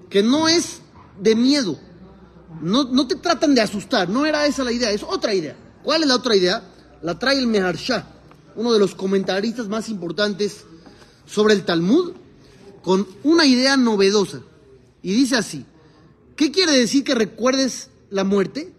que 0.08 0.22
no 0.22 0.46
es 0.46 0.82
de 1.18 1.34
miedo. 1.34 1.76
No, 2.60 2.84
no 2.84 3.08
te 3.08 3.16
tratan 3.16 3.56
de 3.56 3.62
asustar, 3.62 4.08
no 4.08 4.24
era 4.24 4.46
esa 4.46 4.62
la 4.62 4.70
idea, 4.70 4.92
es 4.92 5.02
otra 5.02 5.34
idea. 5.34 5.56
¿Cuál 5.82 6.02
es 6.02 6.08
la 6.08 6.14
otra 6.14 6.36
idea? 6.36 6.62
La 7.02 7.18
trae 7.18 7.40
el 7.40 7.48
Meharsha, 7.48 8.06
uno 8.54 8.72
de 8.72 8.78
los 8.78 8.94
comentaristas 8.94 9.66
más 9.66 9.88
importantes 9.88 10.64
sobre 11.26 11.54
el 11.54 11.64
Talmud, 11.64 12.12
con 12.84 13.04
una 13.24 13.44
idea 13.44 13.76
novedosa. 13.76 14.42
Y 15.02 15.12
dice 15.12 15.34
así, 15.34 15.66
¿qué 16.36 16.50
quiere 16.50 16.72
decir 16.72 17.04
que 17.04 17.14
recuerdes 17.14 17.90
la 18.10 18.24
muerte? 18.24 18.72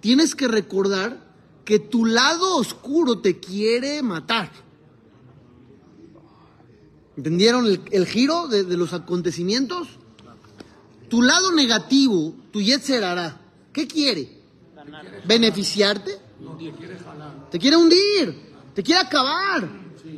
Tienes 0.00 0.34
que 0.34 0.48
recordar 0.48 1.30
que 1.64 1.78
tu 1.78 2.04
lado 2.04 2.56
oscuro 2.56 3.18
te 3.18 3.38
quiere 3.38 4.02
matar. 4.02 4.50
¿Entendieron 7.16 7.66
el, 7.90 8.06
giro 8.06 8.48
de, 8.48 8.64
los 8.76 8.92
acontecimientos? 8.92 9.88
Tu 11.08 11.22
lado 11.22 11.52
negativo, 11.52 12.34
tu 12.50 12.62
Yetzer 12.62 13.04
hará, 13.04 13.40
¿qué 13.72 13.86
quiere? 13.86 14.40
¿Beneficiarte? 15.26 16.18
Te 17.50 17.58
quiere 17.58 17.76
hundir, 17.76 18.54
te 18.74 18.82
quiere 18.82 19.00
acabar. 19.00 19.68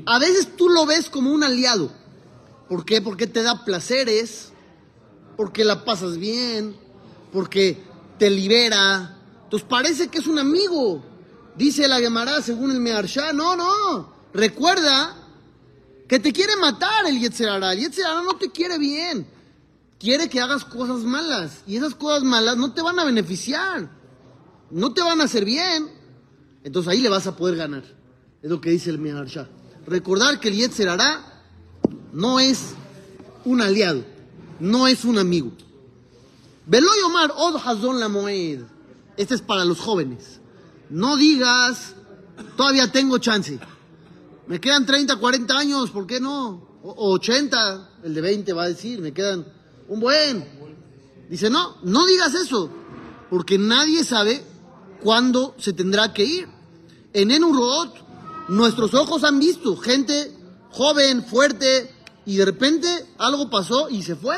A 0.06 0.18
veces 0.18 0.56
tú 0.56 0.68
lo 0.68 0.86
ves 0.86 1.08
como 1.08 1.32
un 1.32 1.42
aliado. 1.42 1.90
¿Por 2.68 2.84
qué? 2.84 3.00
Porque 3.02 3.26
te 3.26 3.42
da 3.42 3.64
placeres, 3.64 4.51
porque 5.36 5.64
la 5.64 5.84
pasas 5.84 6.18
bien, 6.18 6.76
porque 7.32 7.82
te 8.18 8.30
libera. 8.30 9.16
Entonces 9.44 9.68
parece 9.68 10.08
que 10.08 10.18
es 10.18 10.26
un 10.26 10.38
amigo. 10.38 11.02
Dice 11.56 11.88
la 11.88 12.00
Gemara 12.00 12.40
según 12.42 12.70
el 12.70 12.80
Mearsha. 12.80 13.32
No, 13.32 13.56
no. 13.56 14.12
Recuerda 14.32 15.16
que 16.08 16.18
te 16.18 16.32
quiere 16.32 16.56
matar 16.56 17.06
el 17.06 17.20
Yetzerara. 17.20 17.72
El 17.72 17.80
Yetzerara 17.80 18.22
no 18.22 18.36
te 18.36 18.50
quiere 18.50 18.78
bien. 18.78 19.26
Quiere 19.98 20.28
que 20.28 20.40
hagas 20.40 20.64
cosas 20.64 21.00
malas. 21.00 21.62
Y 21.66 21.76
esas 21.76 21.94
cosas 21.94 22.22
malas 22.22 22.56
no 22.56 22.72
te 22.72 22.82
van 22.82 22.98
a 22.98 23.04
beneficiar. 23.04 23.90
No 24.70 24.92
te 24.92 25.02
van 25.02 25.20
a 25.20 25.24
hacer 25.24 25.44
bien. 25.44 25.88
Entonces 26.64 26.92
ahí 26.92 27.00
le 27.00 27.08
vas 27.08 27.26
a 27.26 27.36
poder 27.36 27.56
ganar. 27.56 27.84
Es 28.42 28.50
lo 28.50 28.60
que 28.60 28.70
dice 28.70 28.90
el 28.90 28.98
Mearsha. 28.98 29.48
Recordar 29.86 30.40
que 30.40 30.48
el 30.48 30.56
Yetzerara 30.56 31.42
no 32.12 32.40
es 32.40 32.74
un 33.44 33.60
aliado. 33.60 34.11
No 34.62 34.86
es 34.86 35.04
un 35.04 35.18
amigo. 35.18 35.50
Veloy 36.66 37.00
Omar 37.04 37.32
Od 37.36 37.56
Hazon 37.56 37.98
la 37.98 38.08
Moed. 38.08 38.60
Este 39.16 39.34
es 39.34 39.42
para 39.42 39.64
los 39.64 39.80
jóvenes. 39.80 40.38
No 40.88 41.16
digas, 41.16 41.96
todavía 42.56 42.92
tengo 42.92 43.18
chance. 43.18 43.58
Me 44.46 44.60
quedan 44.60 44.86
30, 44.86 45.16
40 45.16 45.58
años, 45.58 45.90
¿por 45.90 46.06
qué 46.06 46.20
no? 46.20 46.78
O 46.84 47.10
80, 47.14 48.02
el 48.04 48.14
de 48.14 48.20
20 48.20 48.52
va 48.52 48.62
a 48.62 48.68
decir, 48.68 49.00
me 49.00 49.12
quedan 49.12 49.44
un 49.88 49.98
buen. 49.98 50.46
Dice, 51.28 51.50
no, 51.50 51.78
no 51.82 52.06
digas 52.06 52.32
eso, 52.34 52.70
porque 53.30 53.58
nadie 53.58 54.04
sabe 54.04 54.44
cuándo 55.02 55.56
se 55.58 55.72
tendrá 55.72 56.14
que 56.14 56.24
ir. 56.24 56.48
En 57.12 57.32
Enurot, 57.32 57.96
nuestros 58.48 58.94
ojos 58.94 59.24
han 59.24 59.40
visto 59.40 59.76
gente 59.76 60.32
joven, 60.70 61.24
fuerte, 61.24 61.92
y 62.24 62.36
de 62.36 62.44
repente 62.44 62.88
algo 63.18 63.50
pasó 63.50 63.88
y 63.88 64.02
se 64.02 64.16
fue. 64.16 64.36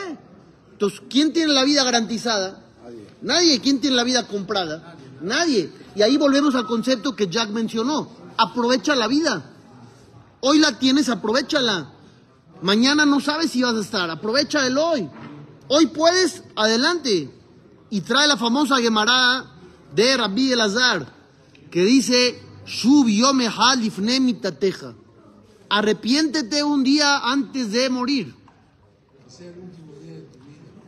Entonces, 0.72 1.02
¿quién 1.08 1.32
tiene 1.32 1.52
la 1.52 1.64
vida 1.64 1.84
garantizada? 1.84 2.64
Nadie. 2.82 3.06
Nadie. 3.22 3.60
¿Quién 3.60 3.80
tiene 3.80 3.96
la 3.96 4.04
vida 4.04 4.26
comprada? 4.26 4.96
Nadie. 5.20 5.70
Y 5.94 6.02
ahí 6.02 6.16
volvemos 6.16 6.54
al 6.54 6.66
concepto 6.66 7.14
que 7.14 7.28
Jack 7.28 7.50
mencionó. 7.50 8.08
Aprovecha 8.36 8.96
la 8.96 9.06
vida. 9.06 9.52
Hoy 10.40 10.58
la 10.58 10.78
tienes, 10.78 11.08
aprovechala. 11.08 11.92
Mañana 12.62 13.06
no 13.06 13.20
sabes 13.20 13.50
si 13.50 13.62
vas 13.62 13.74
a 13.74 13.80
estar. 13.80 14.10
Aprovecha 14.10 14.66
el 14.66 14.76
hoy. 14.78 15.08
Hoy 15.68 15.86
puedes, 15.86 16.42
adelante. 16.56 17.30
Y 17.90 18.00
trae 18.00 18.26
la 18.26 18.36
famosa 18.36 18.78
Gemara 18.78 19.46
de 19.94 20.16
Rabbi 20.16 20.52
Elazar, 20.52 21.06
que 21.70 21.84
dice, 21.84 22.42
Shub 22.66 23.06
mitateja. 23.06 24.94
Arrepiéntete 25.74 26.62
un 26.62 26.84
día 26.84 27.18
antes 27.18 27.72
de 27.72 27.90
morir. 27.90 28.32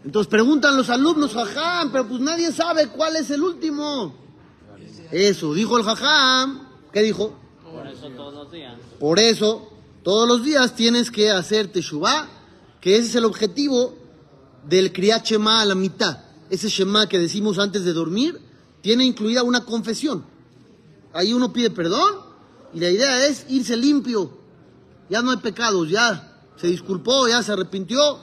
Entonces 0.04 0.30
preguntan 0.30 0.76
los 0.76 0.90
alumnos, 0.90 1.32
jajam, 1.32 1.90
pero 1.90 2.06
pues 2.06 2.20
nadie 2.20 2.52
sabe 2.52 2.86
cuál 2.90 3.16
es 3.16 3.28
el 3.30 3.42
último. 3.42 4.14
Eso, 5.10 5.54
dijo 5.54 5.76
el 5.76 5.82
jajam. 5.82 6.68
¿Qué 6.92 7.02
dijo? 7.02 7.36
Por 7.64 7.84
eso 7.88 8.08
todos 8.10 8.34
los 8.34 8.52
días. 8.52 8.74
Por 9.00 9.18
eso, 9.18 9.72
todos 10.04 10.28
los 10.28 10.44
días 10.44 10.76
tienes 10.76 11.10
que 11.10 11.32
hacer 11.32 11.66
Teshuvah, 11.66 12.28
que 12.80 12.96
ese 12.96 13.08
es 13.08 13.14
el 13.16 13.24
objetivo 13.24 13.92
del 14.68 14.92
Kriyat 14.92 15.24
Shema 15.26 15.62
a 15.62 15.64
la 15.64 15.74
mitad. 15.74 16.18
Ese 16.48 16.68
Shema 16.68 17.08
que 17.08 17.18
decimos 17.18 17.58
antes 17.58 17.84
de 17.84 17.92
dormir, 17.92 18.40
tiene 18.82 19.04
incluida 19.04 19.42
una 19.42 19.64
confesión. 19.64 20.24
Ahí 21.12 21.32
uno 21.32 21.52
pide 21.52 21.70
perdón 21.70 22.20
y 22.72 22.78
la 22.78 22.88
idea 22.88 23.26
es 23.26 23.46
irse 23.48 23.76
limpio. 23.76 24.45
Ya 25.08 25.22
no 25.22 25.30
hay 25.30 25.36
pecados, 25.38 25.88
ya 25.88 26.36
se 26.56 26.68
disculpó, 26.68 27.28
ya 27.28 27.42
se 27.42 27.52
arrepintió, 27.52 28.18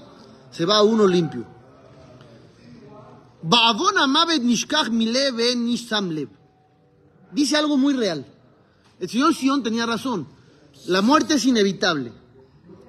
se 0.51 0.65
va 0.65 0.81
uno 0.83 1.07
limpio. 1.07 1.45
Dice 7.31 7.57
algo 7.57 7.77
muy 7.77 7.93
real. 7.93 8.25
El 8.99 9.09
señor 9.09 9.35
Sion 9.35 9.63
tenía 9.63 9.85
razón. 9.85 10.27
La 10.87 11.01
muerte 11.01 11.35
es 11.35 11.45
inevitable. 11.45 12.13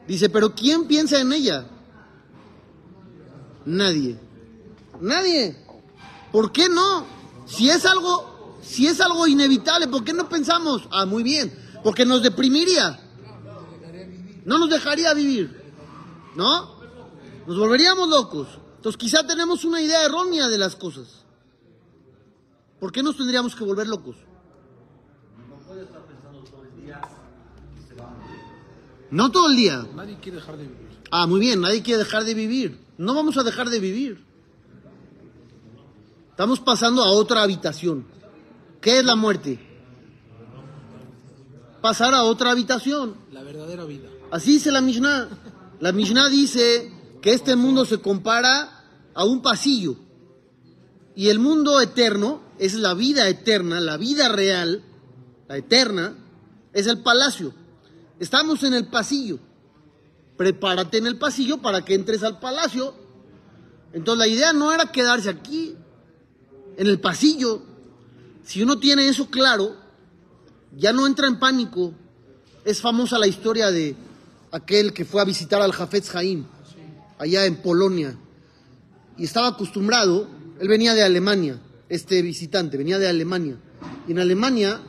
Dice, 0.06 0.28
pero 0.28 0.54
¿quién 0.54 0.86
piensa 0.86 1.20
en 1.20 1.32
ella? 1.32 1.66
Nadie. 3.64 4.18
Nadie. 5.00 5.56
¿Por 6.30 6.52
qué 6.52 6.68
no? 6.68 7.04
Si 7.46 7.70
es 7.70 7.84
algo, 7.86 8.58
si 8.62 8.86
es 8.86 9.00
algo 9.00 9.26
inevitable, 9.26 9.88
¿por 9.88 10.04
qué 10.04 10.12
no 10.12 10.28
pensamos? 10.28 10.82
Ah, 10.90 11.06
muy 11.06 11.22
bien. 11.22 11.52
Porque 11.82 12.04
nos 12.04 12.22
deprimiría. 12.22 13.00
No 14.44 14.58
nos 14.58 14.70
dejaría 14.70 15.14
vivir. 15.14 15.72
¿No? 16.34 16.74
Nos 17.46 17.58
volveríamos 17.58 18.08
locos. 18.08 18.48
Entonces 18.76 18.98
quizá 18.98 19.26
tenemos 19.26 19.64
una 19.64 19.80
idea 19.80 20.04
errónea 20.04 20.48
de 20.48 20.58
las 20.58 20.76
cosas. 20.76 21.24
¿Por 22.78 22.92
qué 22.92 23.02
nos 23.02 23.16
tendríamos 23.16 23.54
que 23.54 23.64
volver 23.64 23.88
locos? 23.88 24.16
No 29.10 29.30
todo 29.30 29.48
el 29.48 29.56
día. 29.56 29.86
Nadie 29.94 30.18
quiere 30.20 30.38
dejar 30.38 30.56
de 30.56 30.64
vivir. 30.64 30.88
Ah, 31.10 31.26
muy 31.26 31.40
bien, 31.40 31.60
nadie 31.60 31.82
quiere 31.82 31.98
dejar 31.98 32.24
de 32.24 32.34
vivir. 32.34 32.80
No 32.98 33.14
vamos 33.14 33.36
a 33.38 33.44
dejar 33.44 33.70
de 33.70 33.78
vivir. 33.78 34.24
Estamos 36.30 36.58
pasando 36.58 37.02
a 37.02 37.12
otra 37.12 37.42
habitación. 37.42 38.06
¿Qué 38.80 38.98
es 38.98 39.04
la 39.04 39.14
muerte? 39.14 39.60
Pasar 41.80 42.12
a 42.12 42.24
otra 42.24 42.50
habitación. 42.50 43.14
La 43.30 43.42
verdadera 43.44 43.84
vida. 43.84 44.08
Así 44.30 44.52
dice 44.52 44.70
la 44.70 44.80
Mishnah. 44.80 45.28
La 45.80 45.92
Mishnah 45.92 46.28
dice 46.28 46.92
que 47.20 47.32
este 47.32 47.56
mundo 47.56 47.84
se 47.84 47.98
compara 47.98 48.84
a 49.14 49.24
un 49.24 49.42
pasillo. 49.42 49.96
Y 51.14 51.28
el 51.28 51.38
mundo 51.38 51.80
eterno 51.80 52.42
es 52.58 52.74
la 52.74 52.94
vida 52.94 53.28
eterna, 53.28 53.80
la 53.80 53.96
vida 53.96 54.28
real, 54.28 54.82
la 55.48 55.56
eterna, 55.56 56.16
es 56.72 56.86
el 56.86 57.02
palacio. 57.02 57.54
Estamos 58.18 58.62
en 58.64 58.74
el 58.74 58.86
pasillo. 58.86 59.38
Prepárate 60.36 60.98
en 60.98 61.06
el 61.06 61.18
pasillo 61.18 61.58
para 61.58 61.84
que 61.84 61.94
entres 61.94 62.22
al 62.22 62.40
palacio. 62.40 62.94
Entonces 63.92 64.18
la 64.18 64.26
idea 64.26 64.52
no 64.52 64.72
era 64.72 64.90
quedarse 64.90 65.30
aquí, 65.30 65.76
en 66.76 66.86
el 66.86 67.00
pasillo. 67.00 67.62
Si 68.44 68.62
uno 68.62 68.78
tiene 68.78 69.08
eso 69.08 69.30
claro, 69.30 69.76
ya 70.76 70.92
no 70.92 71.06
entra 71.06 71.28
en 71.28 71.38
pánico. 71.38 71.94
Es 72.64 72.80
famosa 72.80 73.18
la 73.18 73.26
historia 73.26 73.70
de 73.70 73.94
aquel 74.54 74.92
que 74.92 75.04
fue 75.04 75.20
a 75.20 75.24
visitar 75.24 75.60
al 75.60 75.72
Jafetz 75.72 76.14
Haim 76.14 76.46
allá 77.18 77.44
en 77.44 77.56
Polonia, 77.56 78.16
y 79.16 79.24
estaba 79.24 79.48
acostumbrado, 79.48 80.28
él 80.60 80.68
venía 80.68 80.94
de 80.94 81.02
Alemania, 81.02 81.60
este 81.88 82.22
visitante, 82.22 82.76
venía 82.76 82.98
de 82.98 83.08
Alemania, 83.08 83.56
y 84.06 84.12
en 84.12 84.20
Alemania 84.20 84.80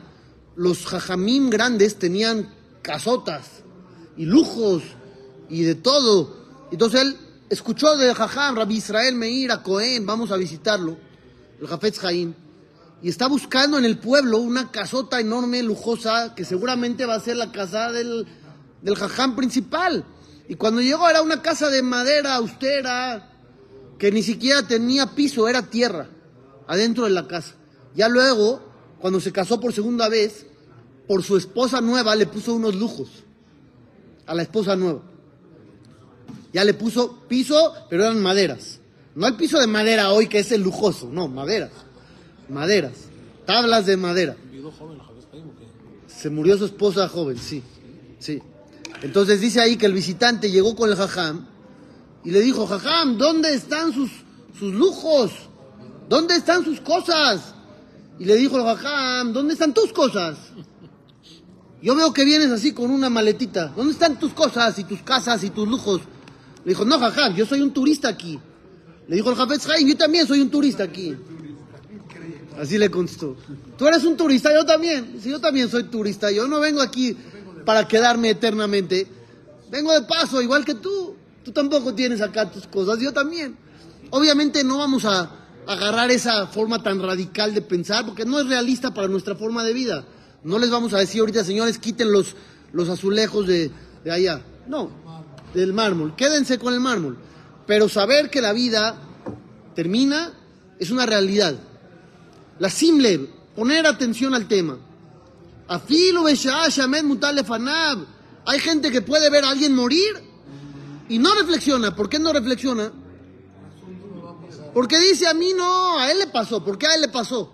los 0.54 0.86
jajamim 0.86 1.50
grandes 1.50 1.98
tenían 1.98 2.54
casotas 2.82 3.64
y 4.16 4.24
lujos 4.24 4.82
y 5.48 5.62
de 5.62 5.74
todo. 5.74 6.68
Entonces 6.70 7.02
él 7.02 7.16
escuchó 7.50 7.96
de 7.96 8.14
jajam, 8.14 8.56
Rabbi 8.56 8.76
Israel 8.76 9.16
Meir 9.16 9.50
a 9.50 9.62
Cohen, 9.62 10.06
vamos 10.06 10.30
a 10.30 10.36
visitarlo, 10.36 10.96
el 11.60 11.66
Jafetz 11.66 12.04
Haim, 12.04 12.34
y 13.02 13.08
está 13.08 13.26
buscando 13.26 13.78
en 13.78 13.84
el 13.84 13.98
pueblo 13.98 14.38
una 14.38 14.70
casota 14.70 15.20
enorme, 15.20 15.62
lujosa, 15.62 16.34
que 16.36 16.44
seguramente 16.44 17.04
va 17.04 17.16
a 17.16 17.20
ser 17.20 17.36
la 17.36 17.52
casa 17.52 17.92
del, 17.92 18.26
del 18.82 18.96
jajam 18.96 19.36
principal. 19.36 20.04
Y 20.48 20.54
cuando 20.54 20.80
llegó 20.80 21.08
era 21.08 21.22
una 21.22 21.42
casa 21.42 21.70
de 21.70 21.82
madera 21.82 22.36
austera, 22.36 23.32
que 23.98 24.12
ni 24.12 24.22
siquiera 24.22 24.66
tenía 24.66 25.14
piso, 25.14 25.48
era 25.48 25.62
tierra, 25.62 26.08
adentro 26.66 27.04
de 27.04 27.10
la 27.10 27.26
casa. 27.26 27.54
Ya 27.94 28.08
luego, 28.08 28.62
cuando 29.00 29.20
se 29.20 29.32
casó 29.32 29.60
por 29.60 29.72
segunda 29.72 30.08
vez, 30.08 30.46
por 31.08 31.22
su 31.22 31.36
esposa 31.36 31.80
nueva 31.80 32.14
le 32.14 32.26
puso 32.26 32.54
unos 32.54 32.74
lujos 32.74 33.08
a 34.26 34.34
la 34.34 34.42
esposa 34.42 34.76
nueva. 34.76 35.02
Ya 36.52 36.64
le 36.64 36.74
puso 36.74 37.20
piso, 37.28 37.72
pero 37.88 38.04
eran 38.04 38.20
maderas. 38.20 38.80
No 39.14 39.26
el 39.26 39.36
piso 39.36 39.58
de 39.58 39.66
madera 39.66 40.10
hoy 40.10 40.28
que 40.28 40.40
es 40.40 40.52
el 40.52 40.62
lujoso, 40.62 41.08
no, 41.10 41.28
maderas. 41.28 41.72
Maderas. 42.48 42.92
Tablas 43.46 43.86
de 43.86 43.96
madera. 43.96 44.36
Se 46.06 46.30
murió 46.30 46.58
su 46.58 46.66
esposa 46.66 47.08
joven, 47.08 47.38
sí. 47.38 47.62
Sí. 48.18 48.42
Entonces 49.02 49.40
dice 49.40 49.60
ahí 49.60 49.76
que 49.76 49.86
el 49.86 49.92
visitante 49.92 50.50
llegó 50.50 50.74
con 50.74 50.90
el 50.90 50.96
jajam 50.96 51.46
y 52.24 52.30
le 52.30 52.40
dijo, 52.40 52.66
jajam, 52.66 53.18
¿dónde 53.18 53.54
están 53.54 53.92
sus, 53.92 54.10
sus 54.58 54.74
lujos? 54.74 55.32
¿Dónde 56.08 56.36
están 56.36 56.64
sus 56.64 56.80
cosas? 56.80 57.54
Y 58.18 58.24
le 58.24 58.36
dijo 58.36 58.56
el 58.56 58.64
jajam, 58.64 59.32
¿dónde 59.32 59.52
están 59.52 59.74
tus 59.74 59.92
cosas? 59.92 60.36
Yo 61.82 61.94
veo 61.94 62.12
que 62.12 62.24
vienes 62.24 62.50
así 62.50 62.72
con 62.72 62.90
una 62.90 63.10
maletita. 63.10 63.68
¿Dónde 63.76 63.92
están 63.92 64.18
tus 64.18 64.32
cosas 64.32 64.78
y 64.78 64.84
tus 64.84 65.02
casas 65.02 65.44
y 65.44 65.50
tus 65.50 65.68
lujos? 65.68 66.00
Le 66.64 66.70
dijo, 66.70 66.84
no, 66.84 66.98
jajam, 66.98 67.34
yo 67.36 67.46
soy 67.46 67.60
un 67.60 67.72
turista 67.72 68.08
aquí. 68.08 68.40
Le 69.08 69.16
dijo 69.16 69.30
el 69.30 69.36
Jafetz 69.36 69.68
yo 69.84 69.96
también 69.96 70.26
soy 70.26 70.40
un 70.40 70.50
turista 70.50 70.82
aquí. 70.82 71.14
Así 72.58 72.78
le 72.78 72.90
contestó. 72.90 73.36
Tú 73.76 73.86
eres 73.86 74.02
un 74.04 74.16
turista, 74.16 74.52
yo 74.52 74.64
también. 74.64 75.18
Sí, 75.22 75.30
yo 75.30 75.40
también 75.40 75.68
soy 75.68 75.84
turista. 75.84 76.30
Yo 76.30 76.48
no 76.48 76.58
vengo 76.58 76.80
aquí 76.80 77.16
para 77.66 77.86
quedarme 77.86 78.30
eternamente. 78.30 79.06
Vengo 79.70 79.92
de 79.92 80.02
paso, 80.02 80.40
igual 80.40 80.64
que 80.64 80.74
tú. 80.74 81.14
Tú 81.44 81.52
tampoco 81.52 81.94
tienes 81.94 82.22
acá 82.22 82.50
tus 82.50 82.66
cosas, 82.66 82.98
yo 82.98 83.12
también. 83.12 83.58
Obviamente 84.10 84.64
no 84.64 84.78
vamos 84.78 85.04
a 85.04 85.30
agarrar 85.66 86.10
esa 86.10 86.46
forma 86.46 86.82
tan 86.82 87.02
radical 87.02 87.52
de 87.52 87.60
pensar, 87.60 88.06
porque 88.06 88.24
no 88.24 88.40
es 88.40 88.46
realista 88.46 88.94
para 88.94 89.08
nuestra 89.08 89.34
forma 89.34 89.62
de 89.64 89.74
vida. 89.74 90.04
No 90.44 90.58
les 90.58 90.70
vamos 90.70 90.94
a 90.94 90.98
decir 90.98 91.20
ahorita, 91.20 91.44
señores, 91.44 91.78
quiten 91.78 92.10
los, 92.10 92.36
los 92.72 92.88
azulejos 92.88 93.46
de, 93.46 93.70
de 94.04 94.10
allá. 94.12 94.40
No, 94.68 94.90
del 95.52 95.72
mármol. 95.72 96.14
Quédense 96.16 96.58
con 96.58 96.72
el 96.72 96.80
mármol. 96.80 97.18
Pero 97.66 97.88
saber 97.88 98.30
que 98.30 98.40
la 98.40 98.52
vida 98.52 98.96
termina 99.74 100.32
es 100.78 100.90
una 100.90 101.04
realidad. 101.04 101.54
La 102.60 102.70
simple, 102.70 103.28
poner 103.56 103.86
atención 103.86 104.34
al 104.34 104.46
tema. 104.46 104.78
Afilo 105.68 106.22
Beshah 106.22 106.68
Shamed 106.68 107.22
Lefanab. 107.34 108.06
Hay 108.44 108.60
gente 108.60 108.90
que 108.90 109.02
puede 109.02 109.28
ver 109.30 109.44
a 109.44 109.50
alguien 109.50 109.74
morir 109.74 110.22
y 111.08 111.18
no 111.18 111.34
reflexiona. 111.34 111.94
¿Por 111.94 112.08
qué 112.08 112.18
no 112.18 112.32
reflexiona? 112.32 112.92
Porque 114.72 114.98
dice 114.98 115.26
a 115.26 115.34
mí 115.34 115.52
no, 115.56 115.98
a 115.98 116.10
él 116.10 116.18
le 116.18 116.26
pasó. 116.28 116.62
¿Por 116.62 116.78
qué 116.78 116.86
a 116.86 116.94
él 116.94 117.00
le 117.00 117.08
pasó? 117.08 117.52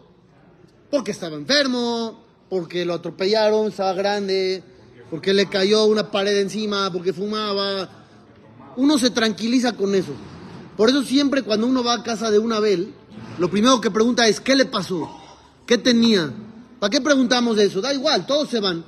Porque 0.91 1.13
estaba 1.13 1.37
enfermo, 1.37 2.23
porque 2.51 2.85
lo 2.85 2.95
atropellaron, 2.95 3.69
estaba 3.69 3.95
grande, 3.95 4.63
porque 5.09 5.33
le 5.33 5.47
cayó 5.47 5.87
una 5.87 6.11
pared 6.11 6.37
encima, 6.39 6.93
porque 6.93 7.13
fumaba. 7.13 7.89
Uno 8.77 8.99
se 8.99 9.11
tranquiliza 9.11 9.73
con 9.75 9.95
eso. 9.95 10.13
Por 10.77 10.91
eso 10.91 11.03
siempre 11.03 11.43
cuando 11.43 11.67
uno 11.67 11.83
va 11.85 11.95
a 11.95 12.03
casa 12.03 12.31
de 12.31 12.39
un 12.39 12.53
Abel, 12.53 12.93
lo 13.39 13.51
primero 13.51 13.81
que 13.81 13.91
pregunta 13.91 14.27
es, 14.29 14.41
¿qué 14.41 14.57
le 14.57 14.67
pasó? 14.67 15.11
¿Qué 15.67 15.79
tenía? 15.79 16.33
¿Para 16.83 16.91
qué 16.91 17.01
preguntamos 17.01 17.57
eso? 17.61 17.81
Da 17.81 17.95
igual, 17.95 18.27
todos 18.27 18.49
se 18.49 18.59
van. 18.59 18.85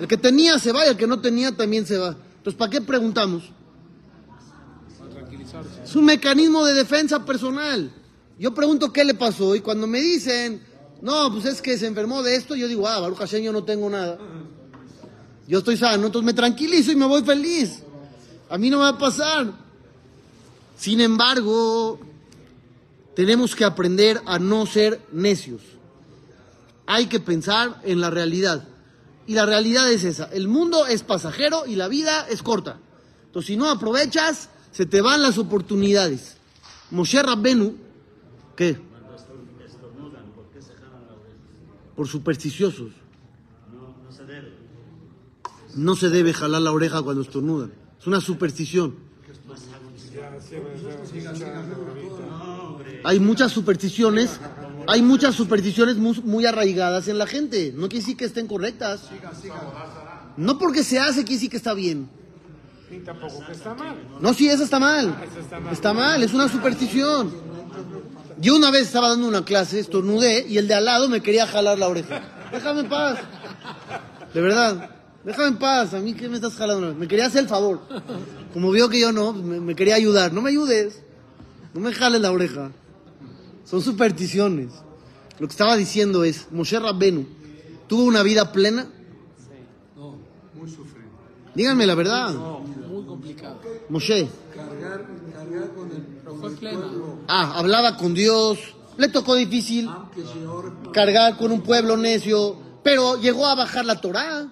El 0.00 0.08
que 0.08 0.16
tenía 0.16 0.58
se 0.58 0.72
va 0.72 0.86
y 0.86 0.88
el 0.88 0.96
que 0.96 1.06
no 1.06 1.20
tenía 1.20 1.54
también 1.54 1.84
se 1.84 1.98
va. 1.98 2.16
Entonces, 2.38 2.54
¿para 2.54 2.70
qué 2.70 2.80
preguntamos? 2.80 3.42
Es 5.84 5.94
un 5.94 6.06
mecanismo 6.06 6.64
de 6.64 6.72
defensa 6.72 7.26
personal. 7.26 7.92
Yo 8.38 8.54
pregunto 8.54 8.94
qué 8.94 9.04
le 9.04 9.12
pasó 9.12 9.54
y 9.54 9.60
cuando 9.60 9.86
me 9.86 10.00
dicen, 10.00 10.62
no, 11.02 11.30
pues 11.30 11.44
es 11.44 11.60
que 11.60 11.76
se 11.76 11.86
enfermó 11.86 12.22
de 12.22 12.34
esto, 12.34 12.56
yo 12.56 12.66
digo, 12.66 12.88
ah, 12.88 12.98
Baruch 12.98 13.18
Hashem, 13.18 13.42
yo 13.42 13.52
no 13.52 13.62
tengo 13.62 13.90
nada. 13.90 14.18
Yo 15.46 15.58
estoy 15.58 15.76
sano, 15.76 16.06
entonces 16.06 16.24
me 16.24 16.32
tranquilizo 16.32 16.92
y 16.92 16.96
me 16.96 17.04
voy 17.04 17.22
feliz. 17.22 17.82
A 18.48 18.56
mí 18.56 18.70
no 18.70 18.78
me 18.78 18.84
va 18.84 18.88
a 18.88 18.98
pasar. 18.98 19.52
Sin 20.78 21.02
embargo, 21.02 22.00
tenemos 23.14 23.54
que 23.54 23.66
aprender 23.66 24.18
a 24.24 24.38
no 24.38 24.64
ser 24.64 25.02
necios. 25.12 25.60
Hay 26.88 27.06
que 27.06 27.20
pensar 27.20 27.80
en 27.84 28.00
la 28.00 28.10
realidad. 28.10 28.66
Y 29.26 29.34
la 29.34 29.46
realidad 29.46 29.88
es 29.92 30.02
esa. 30.02 30.24
El 30.32 30.48
mundo 30.48 30.86
es 30.86 31.04
pasajero 31.04 31.66
y 31.66 31.76
la 31.76 31.86
vida 31.86 32.26
es 32.28 32.42
corta. 32.42 32.80
Entonces, 33.26 33.46
si 33.46 33.56
no 33.56 33.70
aprovechas, 33.70 34.48
se 34.72 34.86
te 34.86 35.00
van 35.00 35.22
las 35.22 35.38
oportunidades. 35.38 36.38
Moshe 36.90 37.22
Rabbenu, 37.22 37.76
¿qué? 38.56 38.88
¿por 41.98 42.06
supersticiosos. 42.06 42.92
No 45.74 45.96
se 45.96 46.10
debe 46.10 46.32
jalar 46.32 46.62
la 46.62 46.70
oreja 46.70 47.02
cuando 47.02 47.22
estornudan. 47.22 47.72
Es 47.98 48.06
una 48.06 48.20
superstición. 48.20 48.94
Hay 53.02 53.18
muchas 53.18 53.50
supersticiones, 53.50 54.38
hay 54.88 55.02
muchas 55.02 55.34
supersticiones 55.34 55.96
muy, 55.96 56.18
muy 56.22 56.46
arraigadas 56.46 57.08
en 57.08 57.18
la 57.18 57.26
gente. 57.26 57.74
No 57.76 57.90
quiere 57.90 58.00
decir 58.00 58.16
que 58.16 58.24
estén 58.24 58.46
correctas. 58.46 59.02
No 60.38 60.56
porque 60.56 60.82
se 60.82 60.98
hace 60.98 61.24
quiere 61.24 61.34
decir 61.34 61.50
que 61.50 61.58
está 61.58 61.74
bien. 61.74 62.08
Ni 62.90 63.00
tampoco 63.00 63.44
que 63.44 63.52
está 63.52 63.74
mal. 63.74 63.96
No, 64.18 64.32
sí, 64.32 64.48
eso 64.48 64.64
está 64.64 64.78
mal. 64.78 65.14
Está 65.70 65.92
mal, 65.92 66.22
es 66.22 66.32
una 66.32 66.48
superstición. 66.48 67.30
Yo 68.38 68.56
una 68.56 68.70
vez 68.70 68.86
estaba 68.86 69.10
dando 69.10 69.28
una 69.28 69.44
clase, 69.44 69.78
estornudé 69.78 70.46
y 70.48 70.56
el 70.56 70.66
de 70.66 70.74
al 70.74 70.86
lado 70.86 71.10
me 71.10 71.20
quería 71.20 71.46
jalar 71.46 71.78
la 71.78 71.88
oreja. 71.88 72.22
Déjame 72.50 72.80
en 72.80 72.88
paz. 72.88 73.18
De 74.32 74.40
verdad. 74.40 74.88
Déjame 75.22 75.48
en 75.48 75.58
paz. 75.58 75.92
A 75.92 76.00
mí 76.00 76.14
que 76.14 76.30
me 76.30 76.36
estás 76.36 76.54
jalando. 76.54 76.94
Me 76.94 77.06
quería 77.06 77.26
hacer 77.26 77.42
el 77.42 77.48
favor. 77.48 77.82
Como 78.54 78.70
vio 78.70 78.88
que 78.88 79.00
yo 79.00 79.12
no, 79.12 79.34
me, 79.34 79.60
me 79.60 79.74
quería 79.74 79.96
ayudar. 79.96 80.32
No 80.32 80.40
me 80.40 80.48
ayudes. 80.48 81.02
No 81.74 81.82
me 81.82 81.92
jales 81.92 82.22
la 82.22 82.32
oreja. 82.32 82.70
Son 83.68 83.82
supersticiones. 83.82 84.72
Lo 85.38 85.46
que 85.46 85.52
estaba 85.52 85.76
diciendo 85.76 86.24
es, 86.24 86.50
Moshe 86.50 86.78
Rabbenu 86.78 87.26
tuvo 87.86 88.04
una 88.04 88.22
vida 88.22 88.50
plena. 88.50 88.86
Díganme 91.54 91.86
la 91.86 91.94
verdad. 91.94 92.34
Muy 92.34 93.04
complicado. 93.04 93.58
Moshe. 93.90 94.28
Pero 96.24 96.36
fue 96.36 96.50
plena. 96.52 96.86
Ah, 97.26 97.58
hablaba 97.58 97.98
con 97.98 98.14
Dios, 98.14 98.58
le 98.96 99.08
tocó 99.08 99.34
difícil 99.34 99.90
cargar 100.92 101.36
con 101.36 101.52
un 101.52 101.60
pueblo 101.60 101.96
necio, 101.96 102.56
pero 102.82 103.20
llegó 103.20 103.46
a 103.46 103.54
bajar 103.54 103.84
la 103.84 104.00
Torá 104.00 104.50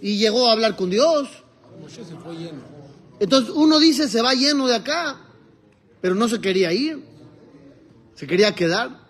y 0.00 0.16
llegó 0.18 0.48
a 0.48 0.52
hablar 0.52 0.76
con 0.76 0.90
Dios. 0.90 1.28
Moshe 1.80 2.04
se 2.04 2.14
fue 2.16 2.36
lleno. 2.36 2.60
Entonces 3.18 3.52
uno 3.52 3.80
dice 3.80 4.08
se 4.08 4.22
va 4.22 4.34
lleno 4.34 4.68
de 4.68 4.76
acá, 4.76 5.18
pero 6.00 6.14
no 6.14 6.28
se 6.28 6.40
quería 6.40 6.72
ir, 6.72 7.04
se 8.18 8.26
quería 8.26 8.52
quedar. 8.52 9.06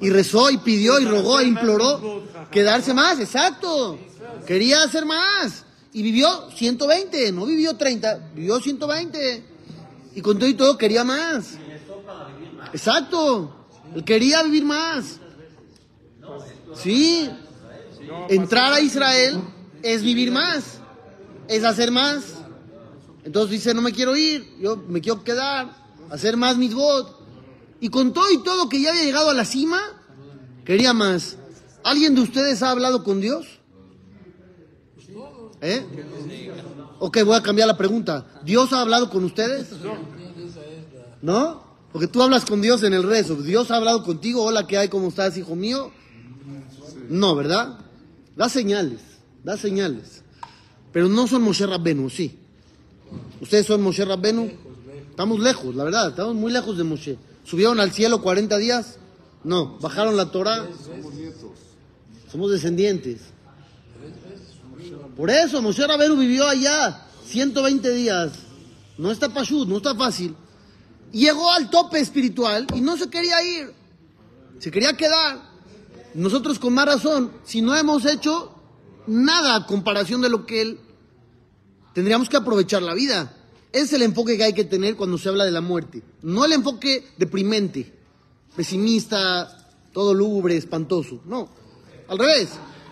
Y 0.00 0.08
rezó 0.08 0.50
y 0.50 0.56
pidió 0.58 0.98
y 1.00 1.04
rogó 1.04 1.40
e 1.40 1.44
imploró 1.44 2.24
quedarse 2.50 2.94
más, 2.94 3.20
exacto. 3.20 3.98
Quería 4.46 4.82
hacer 4.82 5.04
más. 5.04 5.64
Y 5.92 6.02
vivió 6.02 6.50
120, 6.50 7.30
no 7.32 7.44
vivió 7.44 7.76
30, 7.76 8.30
vivió 8.34 8.58
120. 8.58 9.44
Y 10.14 10.20
con 10.22 10.38
todo 10.38 10.48
y 10.48 10.54
todo 10.54 10.78
quería 10.78 11.04
más. 11.04 11.58
Exacto. 12.72 13.54
Él 13.94 14.02
quería 14.02 14.42
vivir 14.42 14.64
más. 14.64 15.20
Sí. 16.74 17.30
Entrar 18.30 18.72
a 18.72 18.80
Israel 18.80 19.40
es 19.82 20.02
vivir 20.02 20.32
más. 20.32 20.78
Es 21.48 21.64
hacer 21.64 21.90
más. 21.90 22.24
Entonces 23.24 23.50
dice, 23.50 23.74
no 23.74 23.82
me 23.82 23.92
quiero 23.92 24.16
ir, 24.16 24.56
yo 24.58 24.76
me 24.76 25.00
quiero 25.00 25.22
quedar, 25.22 25.70
hacer 26.10 26.36
más 26.36 26.56
mis 26.56 26.74
God. 26.74 27.23
Y 27.84 27.90
con 27.90 28.14
todo 28.14 28.32
y 28.32 28.42
todo 28.42 28.70
que 28.70 28.80
ya 28.80 28.92
había 28.92 29.04
llegado 29.04 29.28
a 29.28 29.34
la 29.34 29.44
cima, 29.44 29.78
quería 30.64 30.94
más. 30.94 31.36
¿Alguien 31.82 32.14
de 32.14 32.22
ustedes 32.22 32.62
ha 32.62 32.70
hablado 32.70 33.04
con 33.04 33.20
Dios? 33.20 33.46
¿Eh? 35.60 35.84
Ok, 36.98 37.18
voy 37.26 37.36
a 37.36 37.42
cambiar 37.42 37.68
la 37.68 37.76
pregunta. 37.76 38.40
¿Dios 38.42 38.72
ha 38.72 38.80
hablado 38.80 39.10
con 39.10 39.22
ustedes? 39.24 39.68
¿No? 41.20 41.62
Porque 41.92 42.06
tú 42.06 42.22
hablas 42.22 42.46
con 42.46 42.62
Dios 42.62 42.82
en 42.84 42.94
el 42.94 43.02
rezo. 43.02 43.34
¿Dios 43.34 43.70
ha 43.70 43.76
hablado 43.76 44.02
contigo? 44.02 44.42
Hola, 44.42 44.66
¿qué 44.66 44.78
hay? 44.78 44.88
¿Cómo 44.88 45.08
estás, 45.08 45.36
hijo 45.36 45.54
mío? 45.54 45.92
No, 47.10 47.34
¿verdad? 47.34 47.80
Da 48.34 48.48
señales, 48.48 49.02
da 49.44 49.58
señales. 49.58 50.22
Pero 50.90 51.10
no 51.10 51.26
son 51.26 51.42
Moshe 51.42 51.66
Rabbenu, 51.66 52.08
sí. 52.08 52.38
¿Ustedes 53.42 53.66
son 53.66 53.82
Moshe 53.82 54.06
Rabbenu? 54.06 54.50
Estamos 55.10 55.38
lejos, 55.38 55.74
la 55.74 55.84
verdad, 55.84 56.08
estamos 56.08 56.34
muy 56.34 56.50
lejos 56.50 56.78
de 56.78 56.84
Moshe. 56.84 57.18
¿Subieron 57.44 57.78
al 57.78 57.92
cielo 57.92 58.22
40 58.22 58.56
días? 58.58 58.98
No, 59.44 59.78
bajaron 59.78 60.16
la 60.16 60.30
Torah. 60.30 60.66
Somos 62.30 62.50
descendientes. 62.50 63.20
Por 65.16 65.30
eso, 65.30 65.62
Moshe 65.62 65.86
Rabenu 65.86 66.16
vivió 66.16 66.46
allá 66.46 67.06
120 67.26 67.94
días. 67.94 68.32
No 68.98 69.10
está 69.10 69.28
pashut, 69.28 69.68
no 69.68 69.76
está 69.76 69.94
fácil. 69.94 70.34
Llegó 71.12 71.52
al 71.52 71.70
tope 71.70 72.00
espiritual 72.00 72.66
y 72.74 72.80
no 72.80 72.96
se 72.96 73.08
quería 73.08 73.42
ir. 73.42 73.72
Se 74.58 74.70
quería 74.70 74.96
quedar. 74.96 75.54
Nosotros 76.14 76.58
con 76.58 76.74
más 76.74 76.86
razón, 76.86 77.32
si 77.44 77.60
no 77.60 77.76
hemos 77.76 78.04
hecho 78.06 78.54
nada 79.06 79.56
a 79.56 79.66
comparación 79.66 80.20
de 80.22 80.30
lo 80.30 80.46
que 80.46 80.62
él, 80.62 80.80
tendríamos 81.92 82.28
que 82.28 82.36
aprovechar 82.36 82.82
la 82.82 82.94
vida. 82.94 83.32
Es 83.74 83.92
el 83.92 84.02
enfoque 84.02 84.36
que 84.36 84.44
hay 84.44 84.52
que 84.52 84.62
tener 84.62 84.94
cuando 84.94 85.18
se 85.18 85.28
habla 85.28 85.44
de 85.44 85.50
la 85.50 85.60
muerte. 85.60 86.00
No 86.22 86.44
el 86.44 86.52
enfoque 86.52 87.08
deprimente, 87.18 87.92
pesimista, 88.54 89.68
todo 89.92 90.14
lúgubre, 90.14 90.56
espantoso. 90.56 91.20
No. 91.24 91.48
Al 92.06 92.16
revés. 92.16 92.50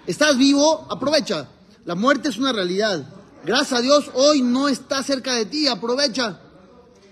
Estás 0.08 0.36
vivo, 0.36 0.84
aprovecha. 0.90 1.48
La 1.84 1.94
muerte 1.94 2.30
es 2.30 2.36
una 2.36 2.52
realidad. 2.52 3.08
Gracias 3.44 3.78
a 3.78 3.80
Dios, 3.80 4.10
hoy 4.14 4.42
no 4.42 4.66
está 4.66 5.04
cerca 5.04 5.36
de 5.36 5.46
ti, 5.46 5.68
aprovecha. 5.68 6.40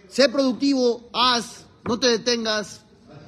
Sé 0.09 0.29
productivo, 0.29 1.09
haz, 1.13 1.65
no 1.85 2.01
te 2.01 2.09
detengas, 2.09 2.81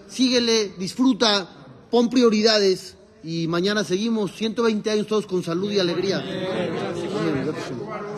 síguele, 0.09 0.75
disfruta, 0.77 1.49
pon 1.89 2.11
prioridades 2.11 2.97
y 3.23 3.47
mañana 3.47 3.85
seguimos 3.85 4.35
120 4.35 4.91
años 4.91 5.07
todos 5.07 5.27
con 5.27 5.45
salud 5.45 5.71
y 5.71 5.79
alegría. 5.79 6.21